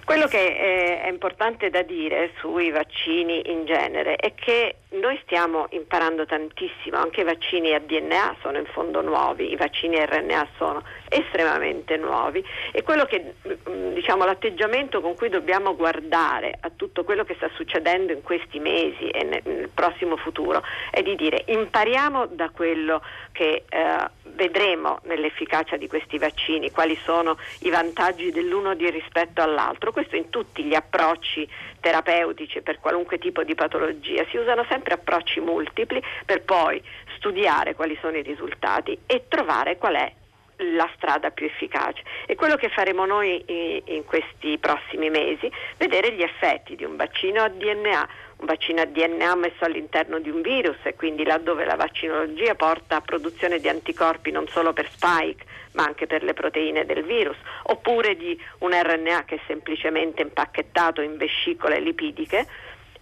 Quello 0.04 0.26
che 0.26 0.56
è, 0.56 1.02
è 1.02 1.08
importante 1.08 1.70
da 1.70 1.82
dire 1.82 2.32
sui 2.38 2.70
vaccini 2.70 3.50
in 3.50 3.64
genere 3.64 4.16
è 4.16 4.34
che 4.34 4.76
noi 4.94 5.18
stiamo 5.24 5.66
imparando 5.70 6.26
tantissimo, 6.26 6.96
anche 6.96 7.22
i 7.22 7.24
vaccini 7.24 7.72
a 7.72 7.80
DNA 7.80 8.36
sono 8.40 8.58
in 8.58 8.66
fondo 8.66 9.00
nuovi, 9.00 9.50
i 9.50 9.56
vaccini 9.56 9.96
RNA 10.04 10.48
sono 10.56 10.82
estremamente 11.08 11.96
nuovi 11.96 12.44
e 12.72 12.82
quello 12.82 13.04
che 13.04 13.34
mm, 13.46 13.92
diciamo 13.94 14.24
l'atteggiamento 14.24 15.00
con 15.00 15.14
cui 15.14 15.28
dobbiamo 15.28 15.76
guardare 15.76 16.56
a 16.60 16.70
tutto 16.74 17.04
quello 17.04 17.24
che 17.24 17.34
sta 17.34 17.50
succedendo 17.54 18.12
in 18.12 18.22
questi 18.22 18.58
mesi 18.58 19.08
e 19.08 19.22
nel 19.24 19.68
prossimo 19.72 20.16
futuro 20.16 20.62
è 20.90 21.02
di 21.02 21.16
dire 21.16 21.44
impariamo 21.46 22.26
da 22.26 22.50
quello 22.50 23.02
che 23.32 23.64
eh, 23.68 24.10
vedremo 24.34 25.00
nell'efficacia 25.04 25.76
di 25.76 25.86
questi 25.86 26.18
vaccini, 26.18 26.70
quali 26.70 26.98
sono 27.04 27.36
i 27.60 27.70
vantaggi 27.70 28.30
dell'uno 28.30 28.72
rispetto 28.72 29.42
all'altro, 29.42 29.92
questo 29.92 30.16
in 30.16 30.30
tutti 30.30 30.64
gli 30.64 30.74
approcci 30.74 31.48
terapeutici 31.84 32.62
per 32.62 32.80
qualunque 32.80 33.18
tipo 33.18 33.44
di 33.44 33.54
patologia, 33.54 34.24
si 34.30 34.38
usano 34.38 34.64
sempre 34.70 34.94
approcci 34.94 35.40
multipli 35.40 36.02
per 36.24 36.42
poi 36.42 36.82
studiare 37.16 37.74
quali 37.74 37.94
sono 38.00 38.16
i 38.16 38.22
risultati 38.22 38.98
e 39.04 39.26
trovare 39.28 39.76
qual 39.76 39.96
è 39.96 40.12
la 40.56 40.88
strada 40.96 41.30
più 41.30 41.46
efficace. 41.46 42.02
E 42.26 42.34
quello 42.34 42.56
che 42.56 42.68
faremo 42.68 43.04
noi 43.04 43.42
in 43.46 44.04
questi 44.04 44.58
prossimi 44.58 45.10
mesi, 45.10 45.50
vedere 45.76 46.12
gli 46.12 46.22
effetti 46.22 46.76
di 46.76 46.84
un 46.84 46.96
vaccino 46.96 47.42
a 47.42 47.48
DNA, 47.48 48.08
un 48.36 48.46
vaccino 48.46 48.80
a 48.82 48.86
DNA 48.86 49.34
messo 49.36 49.64
all'interno 49.64 50.18
di 50.18 50.30
un 50.30 50.42
virus 50.42 50.76
e 50.82 50.94
quindi 50.94 51.24
laddove 51.24 51.64
la 51.64 51.76
vaccinologia 51.76 52.54
porta 52.54 52.96
a 52.96 53.00
produzione 53.00 53.58
di 53.58 53.68
anticorpi 53.68 54.30
non 54.30 54.46
solo 54.48 54.72
per 54.72 54.90
spike 54.90 55.44
ma 55.72 55.84
anche 55.84 56.06
per 56.06 56.22
le 56.22 56.34
proteine 56.34 56.84
del 56.84 57.02
virus, 57.04 57.36
oppure 57.64 58.16
di 58.16 58.40
un 58.58 58.70
RNA 58.70 59.24
che 59.24 59.36
è 59.36 59.40
semplicemente 59.46 60.22
impacchettato 60.22 61.00
in 61.00 61.16
vescicole 61.16 61.80
lipidiche 61.80 62.46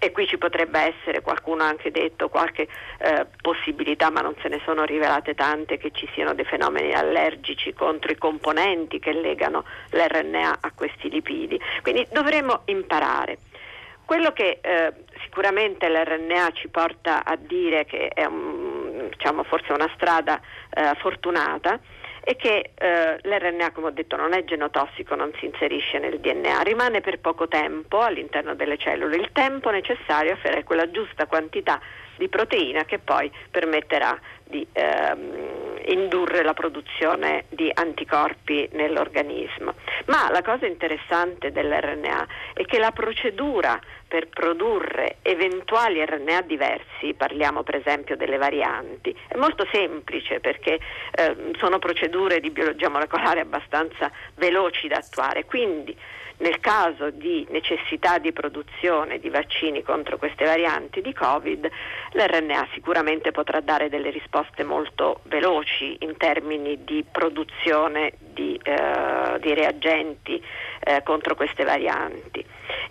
e 0.05 0.11
qui 0.11 0.27
ci 0.27 0.37
potrebbe 0.37 0.81
essere, 0.81 1.21
qualcuno 1.21 1.63
ha 1.63 1.69
anche 1.69 1.93
detto, 1.93 2.29
qualche 2.29 2.67
eh, 2.99 3.25
possibilità, 3.41 4.11
ma 4.11 4.21
non 4.21 4.35
se 4.43 4.49
ne 4.49 4.61
sono 4.65 4.83
rivelate 4.83 5.35
tante, 5.35 5.79
che 5.79 5.93
ci 5.93 6.11
siano 6.13 6.35
dei 6.35 6.45
fenomeni 6.45 6.93
allergici 6.93 7.73
contro 7.73 8.11
i 8.11 8.17
componenti 8.17 8.99
che 8.99 9.13
legano 9.13 9.65
l'RNA 9.91 10.59
a 10.61 10.73
questi 10.75 11.09
lipidi. 11.09 11.61
Quindi 11.83 12.05
dovremo 12.11 12.63
imparare. 12.65 13.39
Quello 14.05 14.33
che 14.33 14.59
eh, 14.61 14.93
sicuramente 15.23 15.89
l'RNA 15.89 16.51
ci 16.51 16.67
porta 16.67 17.23
a 17.25 17.37
dire 17.37 17.85
che 17.85 18.09
è 18.09 18.25
un, 18.25 19.07
diciamo, 19.09 19.45
forse 19.45 19.73
una 19.73 19.89
strada 19.95 20.41
eh, 20.75 20.97
fortunata 20.99 21.79
è 22.25 22.37
che 22.37 22.71
eh, 22.75 23.19
l'RNA, 23.21 23.73
come 23.73 23.89
ho 23.89 23.91
detto, 23.91 24.17
non 24.17 24.33
è 24.33 24.45
genotossico, 24.45 25.17
non 25.17 25.33
si 25.39 25.47
inserisce 25.47 25.99
nel 25.99 26.21
DNA, 26.21 26.63
rimane 26.63 27.01
per 27.01 27.19
poco 27.19 27.49
tempo 27.49 28.01
all'interno 28.01 28.55
delle 28.55 28.79
cellule, 28.79 29.17
il 29.17 29.31
tempo 29.33 29.71
necessario 29.71 30.35
a 30.35 30.37
fare 30.37 30.63
quella 30.63 30.91
giusta 30.91 31.27
quantità 31.27 31.81
di 32.17 32.29
proteina 32.29 32.85
che 32.85 32.99
poi 32.99 33.31
permetterà 33.51 34.19
di 34.45 34.67
ehm, 34.73 35.72
indurre 35.87 36.43
la 36.43 36.55
produzione 36.55 37.45
di 37.49 37.71
anticorpi 37.73 38.69
nell'organismo. 38.73 39.75
Ma 40.07 40.31
la 40.31 40.43
cosa 40.43 40.67
interessante 40.67 41.53
dell'RNA 41.53 42.27
è 42.55 42.65
che 42.65 42.79
la 42.79 42.93
procedura 42.93 43.81
per 44.07 44.29
produrre 44.29 45.17
eventuali 45.23 46.05
RNA 46.05 46.43
diversi, 46.43 47.15
parliamo 47.15 47.63
per 47.63 47.77
esempio 47.77 48.17
delle 48.17 48.37
varianti, 48.37 49.17
è 49.27 49.37
molto 49.37 49.67
semplice 49.73 50.39
perché 50.39 50.79
eh, 51.13 51.37
sono 51.59 51.79
procedure 51.79 52.39
di 52.41 52.51
biologia 52.51 52.91
molecolare 52.91 53.41
abbastanza 53.41 54.11
veloci 54.35 54.87
da 54.89 54.99
attuare, 54.99 55.47
quindi 55.47 55.97
nel 56.39 56.61
caso 56.61 57.11
di 57.11 57.47
necessità 57.51 58.19
di 58.19 58.33
produzione 58.33 59.19
di 59.19 59.29
vaccini 59.29 59.83
contro 59.83 60.19
queste 60.19 60.45
varianti 60.45 61.01
di 61.01 61.13
Covid, 61.13 61.69
l'RNA 62.13 62.69
sicuramente 62.73 63.31
potrà 63.31 63.61
dare 63.61 63.89
delle 63.89 64.11
risposte 64.11 64.65
molto 64.65 65.21
veloci 65.25 65.97
in 66.01 66.17
termini 66.17 66.85
di 66.85 67.05
produzione 67.11 68.13
di, 68.33 68.59
eh, 68.63 69.39
di 69.41 69.55
reagenti 69.55 70.43
eh, 70.81 71.03
contro 71.03 71.35
queste 71.35 71.65
varianti. 71.65 72.45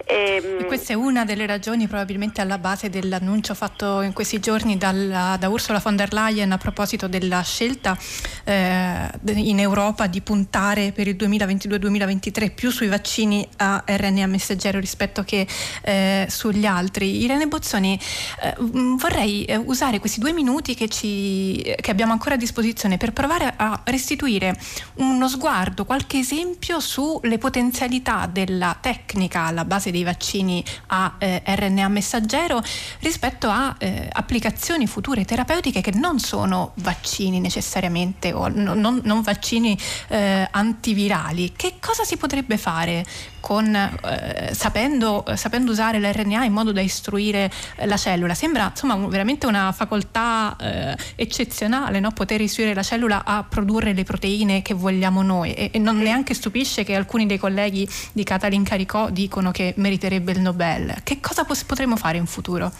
E, 0.05 0.41
ehm, 0.43 0.59
e 0.61 0.65
questa 0.65 0.93
è 0.93 0.95
una 0.95 1.25
delle 1.25 1.45
ragioni 1.45 1.87
probabilmente 1.87 2.41
alla 2.41 2.57
base 2.57 2.89
dell'annuncio 2.89 3.53
fatto 3.53 4.01
in 4.01 4.13
questi 4.13 4.39
giorni 4.39 4.77
dalla, 4.77 5.37
da 5.39 5.49
Ursula 5.49 5.79
von 5.79 5.95
der 5.95 6.13
Leyen 6.13 6.51
a 6.51 6.57
proposito 6.57 7.07
della 7.07 7.41
scelta 7.41 7.97
eh, 8.43 9.09
in 9.33 9.59
Europa 9.59 10.07
di 10.07 10.21
puntare 10.21 10.91
per 10.91 11.07
il 11.07 11.15
2022-2023 11.15 12.53
più 12.53 12.71
sui 12.71 12.87
vaccini 12.87 13.47
a 13.57 13.83
RNA 13.85 14.25
messaggero 14.27 14.79
rispetto 14.79 15.23
che 15.23 15.47
eh, 15.83 16.25
sugli 16.29 16.65
altri. 16.65 17.23
Irene 17.23 17.47
Bozzoni, 17.47 17.99
eh, 18.41 18.55
vorrei 18.57 19.45
eh, 19.45 19.55
usare 19.55 19.99
questi 19.99 20.19
due 20.19 20.33
minuti 20.33 20.75
che, 20.75 20.87
ci, 20.87 21.61
che 21.79 21.91
abbiamo 21.91 22.11
ancora 22.11 22.35
a 22.35 22.37
disposizione 22.37 22.97
per 22.97 23.13
provare 23.13 23.53
a 23.55 23.81
restituire 23.85 24.55
uno 24.95 25.27
sguardo, 25.31 25.85
qualche 25.85 26.19
esempio 26.19 26.79
sulle 26.79 27.37
potenzialità 27.37 28.27
della 28.31 28.77
tecnica 28.79 29.43
alla 29.45 29.63
base 29.65 29.89
dei 29.89 30.03
vaccini 30.03 30.63
a 30.87 31.15
eh, 31.17 31.41
RNA 31.45 31.87
messaggero 31.87 32.61
rispetto 32.99 33.47
a 33.47 33.75
eh, 33.79 34.09
applicazioni 34.11 34.87
future 34.87 35.23
terapeutiche 35.23 35.79
che 35.81 35.91
non 35.91 36.19
sono 36.19 36.73
vaccini 36.75 37.39
necessariamente 37.39 38.33
o 38.33 38.49
no, 38.49 38.73
non, 38.73 38.99
non, 39.03 39.21
vaccini 39.21 39.77
eh, 40.09 40.47
antivirali. 40.51 41.53
Che 41.55 41.75
cosa 41.79 42.03
si 42.03 42.17
potrebbe 42.17 42.57
fare 42.57 43.05
con, 43.41 43.75
eh, 43.75 44.51
sapendo, 44.53 45.25
sapendo, 45.35 45.71
usare 45.71 45.99
l'RNA 45.99 46.45
in 46.45 46.53
modo 46.53 46.71
da 46.71 46.79
istruire 46.79 47.51
la 47.83 47.97
cellula? 47.97 48.33
Sembra 48.33 48.69
insomma 48.69 48.95
veramente 49.07 49.47
una 49.47 49.73
facoltà 49.73 50.55
eh, 50.57 50.95
eccezionale 51.15 51.99
no? 51.99 52.11
poter 52.11 52.39
istruire 52.39 52.73
la 52.73 52.83
cellula 52.83 53.25
a 53.25 53.43
produrre 53.43 53.93
le 53.93 54.03
proteine 54.03 54.61
che 54.61 54.73
vogliamo 54.73 55.21
noi 55.21 55.53
e, 55.53 55.71
e 55.73 55.79
non 55.79 55.97
neanche 55.97 56.33
stupisce 56.33 56.83
che 56.83 56.95
alcuni 56.95 57.25
dei 57.25 57.37
colleghi 57.37 57.87
di 58.13 58.23
Catalin 58.23 58.63
Caricò 58.63 59.09
dicono 59.09 59.51
che 59.51 59.73
meriterebbe 59.75 60.31
il 60.31 60.39
Nobel. 60.39 60.95
Che 61.03 61.19
cosa 61.19 61.43
potremmo 61.43 61.97
fare 61.97 62.17
in 62.17 62.25
futuro? 62.25 62.71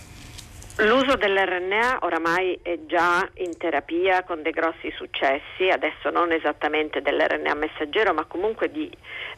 L'uso 0.82 1.15
dell'RNA 1.15 2.00
oramai 2.02 2.58
è 2.63 2.80
già 2.88 3.30
in 3.36 3.56
terapia 3.56 4.24
con 4.24 4.41
dei 4.41 4.52
grossi 4.52 4.91
successi, 4.96 5.70
adesso 5.70 6.10
non 6.10 6.32
esattamente 6.32 7.04
dell'RNA 7.04 7.54
messaggero, 7.54 8.15
ma 8.15 8.26
comunque 8.26 8.72
di 8.72 8.91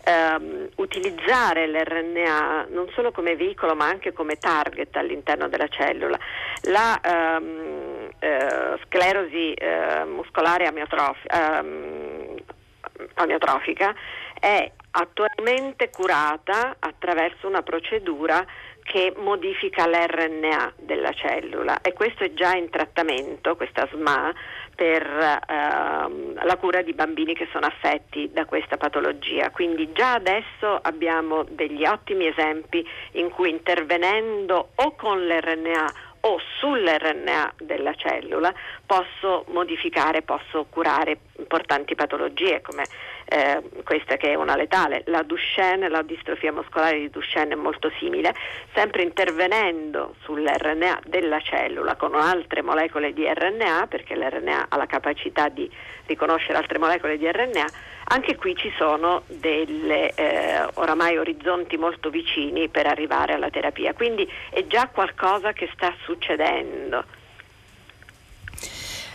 ehm, 0.06 0.70
utilizzare 0.76 1.68
l'RNA 1.68 2.68
non 2.70 2.88
solo 2.94 3.12
come 3.12 3.36
veicolo 3.36 3.76
ma 3.76 3.88
anche 3.88 4.14
come 4.14 4.38
target 4.38 4.96
all'interno 4.96 5.50
della 5.50 5.68
cellula. 5.68 6.18
La 6.70 7.02
ehm, 7.02 8.10
eh, 8.20 8.80
sclerosi 8.86 9.54
eh, 9.54 10.06
muscolare 10.06 10.66
amiotrof- 10.68 11.30
ehm, 11.30 12.36
amiotrofica 13.16 13.94
è 14.40 14.72
attualmente 14.92 15.90
curata 15.90 16.76
attraverso 16.80 17.48
una 17.48 17.64
procedura 17.64 18.46
che 18.84 19.14
modifica 19.18 19.88
l'RNA 19.88 20.74
della 20.78 21.12
cellula 21.14 21.82
e 21.82 21.94
questo 21.94 22.24
è 22.24 22.34
già 22.34 22.54
in 22.54 22.70
trattamento, 22.70 23.56
questa 23.56 23.88
SMA, 23.90 24.34
per 24.76 25.04
ehm, 25.48 26.44
la 26.44 26.58
cura 26.58 26.82
di 26.82 26.94
bambini 26.94 27.34
che 27.34 27.48
sono 27.52 27.66
affetti 27.66 28.30
da 28.34 28.46
questa 28.46 28.78
patologia. 28.78 29.52
Quindi 29.52 29.92
già 29.94 30.14
adesso 30.14 30.80
abbiamo 30.82 31.44
degli 31.44 31.86
ottimi 31.86 32.28
esempi 32.28 32.86
in 33.14 33.30
cui 33.30 33.50
intervenendo 33.50 34.72
o 34.76 34.96
con 34.96 35.26
l'RNA 35.26 36.12
o 36.26 36.40
sull'RNA 36.60 37.54
della 37.60 37.94
cellula 37.96 38.54
posso 38.86 39.46
modificare, 39.50 40.22
posso 40.22 40.66
curare 40.70 41.20
importanti 41.38 41.96
patologie 41.96 42.62
come 42.62 42.84
eh, 43.26 43.62
questa 43.84 44.18
che 44.18 44.32
è 44.32 44.36
una 44.36 44.56
letale. 44.56 45.04
La 45.08 45.24
Duchenne, 45.24 45.90
la 45.90 46.02
distrofia 46.02 46.52
muscolare 46.52 47.00
di 47.00 47.10
Duchenne 47.10 47.54
è 47.54 47.58
molto 47.58 47.92
simile, 47.98 48.36
sempre 48.74 49.04
intervenendo 49.04 50.16
sull'RNA 50.24 51.02
della 51.06 51.40
cellula 51.40 51.96
con 51.96 52.16
altre 52.16 52.62
molecole 52.62 53.14
di 53.14 53.26
RNA, 53.26 53.88
perché 53.88 54.16
l'RNA 54.16 54.68
ha 54.70 54.78
la 54.78 54.86
capacità 54.86 55.50
di 55.50 55.70
riconoscere 56.06 56.58
altre 56.58 56.78
molecole 56.78 57.18
di 57.18 57.30
RNA, 57.30 57.66
anche 58.06 58.36
qui 58.36 58.56
ci 58.56 58.72
sono 58.78 59.24
delle 59.28 60.14
eh, 60.14 60.68
oramai 60.76 61.18
orizzonti 61.18 61.78
molto 61.78 62.10
vicini 62.10 62.68
per 62.68 62.86
arrivare 62.86 63.34
alla 63.34 63.50
terapia, 63.50 63.94
quindi 63.94 64.30
è 64.50 64.68
già 64.68 64.88
qualcosa 64.88 65.54
che 65.54 65.70
sta 65.74 65.94
succedendo 66.04 67.22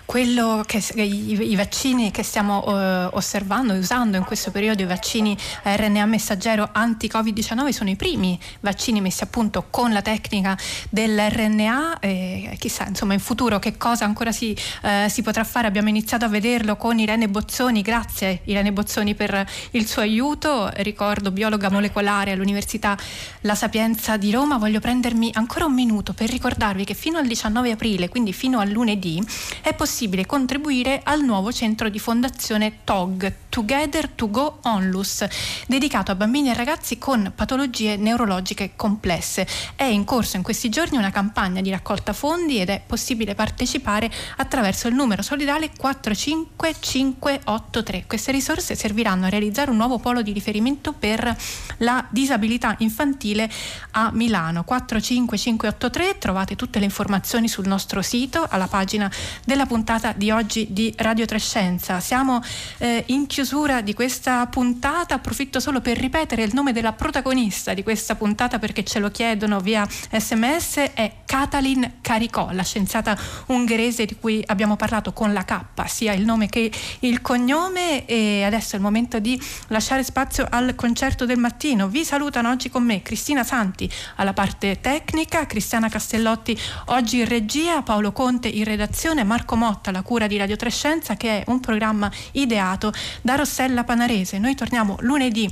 quello 0.08 0.62
che 0.64 0.82
i, 1.02 1.50
i 1.50 1.54
vaccini 1.54 2.10
che 2.10 2.22
stiamo 2.22 2.64
uh, 2.64 3.10
osservando 3.14 3.74
e 3.74 3.78
usando 3.78 4.16
in 4.16 4.24
questo 4.24 4.50
periodo, 4.50 4.80
i 4.80 4.86
vaccini 4.86 5.36
a 5.64 5.76
RNA 5.76 6.06
messaggero 6.06 6.70
anti-Covid-19 6.72 7.68
sono 7.68 7.90
i 7.90 7.94
primi 7.94 8.40
vaccini 8.60 9.02
messi 9.02 9.22
a 9.24 9.26
punto 9.26 9.66
con 9.68 9.92
la 9.92 10.00
tecnica 10.00 10.56
dell'RNA 10.88 11.98
e 11.98 12.56
chissà 12.58 12.86
insomma 12.86 13.12
in 13.12 13.20
futuro 13.20 13.58
che 13.58 13.76
cosa 13.76 14.06
ancora 14.06 14.32
si, 14.32 14.56
uh, 14.82 15.10
si 15.10 15.20
potrà 15.20 15.44
fare. 15.44 15.66
Abbiamo 15.66 15.90
iniziato 15.90 16.24
a 16.24 16.28
vederlo 16.28 16.76
con 16.76 16.98
Irene 16.98 17.28
Bozzoni, 17.28 17.82
grazie 17.82 18.40
Irene 18.44 18.72
Bozzoni 18.72 19.14
per 19.14 19.46
il 19.72 19.86
suo 19.86 20.00
aiuto, 20.00 20.70
ricordo 20.76 21.30
biologa 21.32 21.68
molecolare 21.68 22.32
all'Università 22.32 22.96
La 23.42 23.54
Sapienza 23.54 24.16
di 24.16 24.30
Roma. 24.30 24.56
Voglio 24.56 24.80
prendermi 24.80 25.32
ancora 25.34 25.66
un 25.66 25.74
minuto 25.74 26.14
per 26.14 26.30
ricordarvi 26.30 26.86
che 26.86 26.94
fino 26.94 27.18
al 27.18 27.26
19 27.26 27.72
aprile, 27.72 28.08
quindi 28.08 28.32
fino 28.32 28.58
a 28.58 28.64
lunedì, 28.64 29.22
è 29.60 29.74
possibile 29.74 29.96
possibile 29.98 30.26
contribuire 30.26 31.00
al 31.02 31.24
nuovo 31.24 31.50
centro 31.50 31.88
di 31.88 31.98
fondazione 31.98 32.84
TOG, 32.84 33.32
Together 33.48 34.08
to 34.08 34.30
Go 34.30 34.60
Onlus, 34.62 35.26
dedicato 35.66 36.12
a 36.12 36.14
bambini 36.14 36.50
e 36.50 36.54
ragazzi 36.54 36.98
con 36.98 37.32
patologie 37.34 37.96
neurologiche 37.96 38.74
complesse. 38.76 39.44
È 39.74 39.82
in 39.82 40.04
corso 40.04 40.36
in 40.36 40.44
questi 40.44 40.68
giorni 40.68 40.98
una 40.98 41.10
campagna 41.10 41.60
di 41.60 41.70
raccolta 41.70 42.12
fondi 42.12 42.60
ed 42.60 42.68
è 42.68 42.80
possibile 42.86 43.34
partecipare 43.34 44.08
attraverso 44.36 44.86
il 44.86 44.94
numero 44.94 45.22
solidale 45.22 45.70
45583. 45.76 48.04
Queste 48.06 48.30
risorse 48.30 48.76
serviranno 48.76 49.26
a 49.26 49.30
realizzare 49.30 49.72
un 49.72 49.78
nuovo 49.78 49.98
polo 49.98 50.22
di 50.22 50.30
riferimento 50.30 50.92
per 50.92 51.36
la 51.78 52.06
disabilità 52.08 52.76
infantile 52.78 53.50
a 53.92 54.10
Milano. 54.12 54.62
45583 54.62 56.18
trovate 56.18 56.54
tutte 56.54 56.78
le 56.78 56.84
informazioni 56.84 57.48
sul 57.48 57.66
nostro 57.66 58.00
sito 58.00 58.46
alla 58.48 58.68
pagina 58.68 59.10
della 59.44 59.66
puntata 59.66 59.86
puntata 59.88 60.12
di 60.14 60.30
oggi 60.30 60.66
di 60.68 60.92
Radio 60.98 61.24
Trescenza. 61.24 61.98
Siamo 62.00 62.42
eh, 62.76 63.04
in 63.06 63.26
chiusura 63.26 63.80
di 63.80 63.94
questa 63.94 64.44
puntata, 64.44 65.14
approfitto 65.14 65.60
solo 65.60 65.80
per 65.80 65.96
ripetere 65.96 66.42
il 66.42 66.50
nome 66.52 66.74
della 66.74 66.92
protagonista 66.92 67.72
di 67.72 67.82
questa 67.82 68.14
puntata 68.14 68.58
perché 68.58 68.84
ce 68.84 68.98
lo 68.98 69.10
chiedono 69.10 69.60
via 69.60 69.88
sms, 69.88 70.90
è 70.92 71.12
Katalin 71.24 72.00
Caricò, 72.02 72.50
la 72.52 72.64
scienziata 72.64 73.16
ungherese 73.46 74.04
di 74.04 74.16
cui 74.20 74.42
abbiamo 74.44 74.76
parlato 74.76 75.14
con 75.14 75.32
la 75.32 75.46
K, 75.46 75.58
sia 75.86 76.12
il 76.12 76.22
nome 76.22 76.50
che 76.50 76.70
il 76.98 77.22
cognome 77.22 78.04
e 78.04 78.42
adesso 78.44 78.74
è 78.74 78.76
il 78.76 78.82
momento 78.82 79.18
di 79.20 79.40
lasciare 79.68 80.04
spazio 80.04 80.46
al 80.50 80.74
concerto 80.74 81.24
del 81.24 81.38
mattino. 81.38 81.88
Vi 81.88 82.04
salutano 82.04 82.50
oggi 82.50 82.68
con 82.68 82.82
me 82.82 83.00
Cristina 83.00 83.42
Santi 83.42 83.90
alla 84.16 84.34
parte 84.34 84.82
tecnica, 84.82 85.46
Cristiana 85.46 85.88
Castellotti 85.88 86.54
oggi 86.86 87.20
in 87.20 87.26
regia, 87.26 87.80
Paolo 87.80 88.12
Conte 88.12 88.48
in 88.48 88.64
redazione, 88.64 89.24
Marco 89.24 89.56
Motta 89.56 89.76
Motta, 89.78 89.92
la 89.92 90.02
cura 90.02 90.26
di 90.26 90.36
Radio 90.36 90.56
Trescenza, 90.56 91.16
che 91.16 91.38
è 91.38 91.44
un 91.46 91.60
programma 91.60 92.10
ideato 92.32 92.92
da 93.22 93.36
Rossella 93.36 93.84
Panarese. 93.84 94.38
Noi 94.38 94.56
torniamo 94.56 94.96
lunedì 95.00 95.48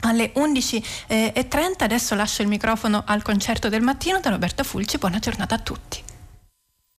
alle 0.00 0.32
11.30. 0.34 1.72
Adesso 1.78 2.14
lascio 2.14 2.42
il 2.42 2.48
microfono 2.48 3.02
al 3.06 3.22
concerto 3.22 3.70
del 3.70 3.80
mattino 3.80 4.20
da 4.20 4.28
Roberta 4.28 4.64
Fulci. 4.64 4.98
Buona 4.98 5.18
giornata 5.18 5.54
a 5.54 5.58
tutti. 5.58 6.03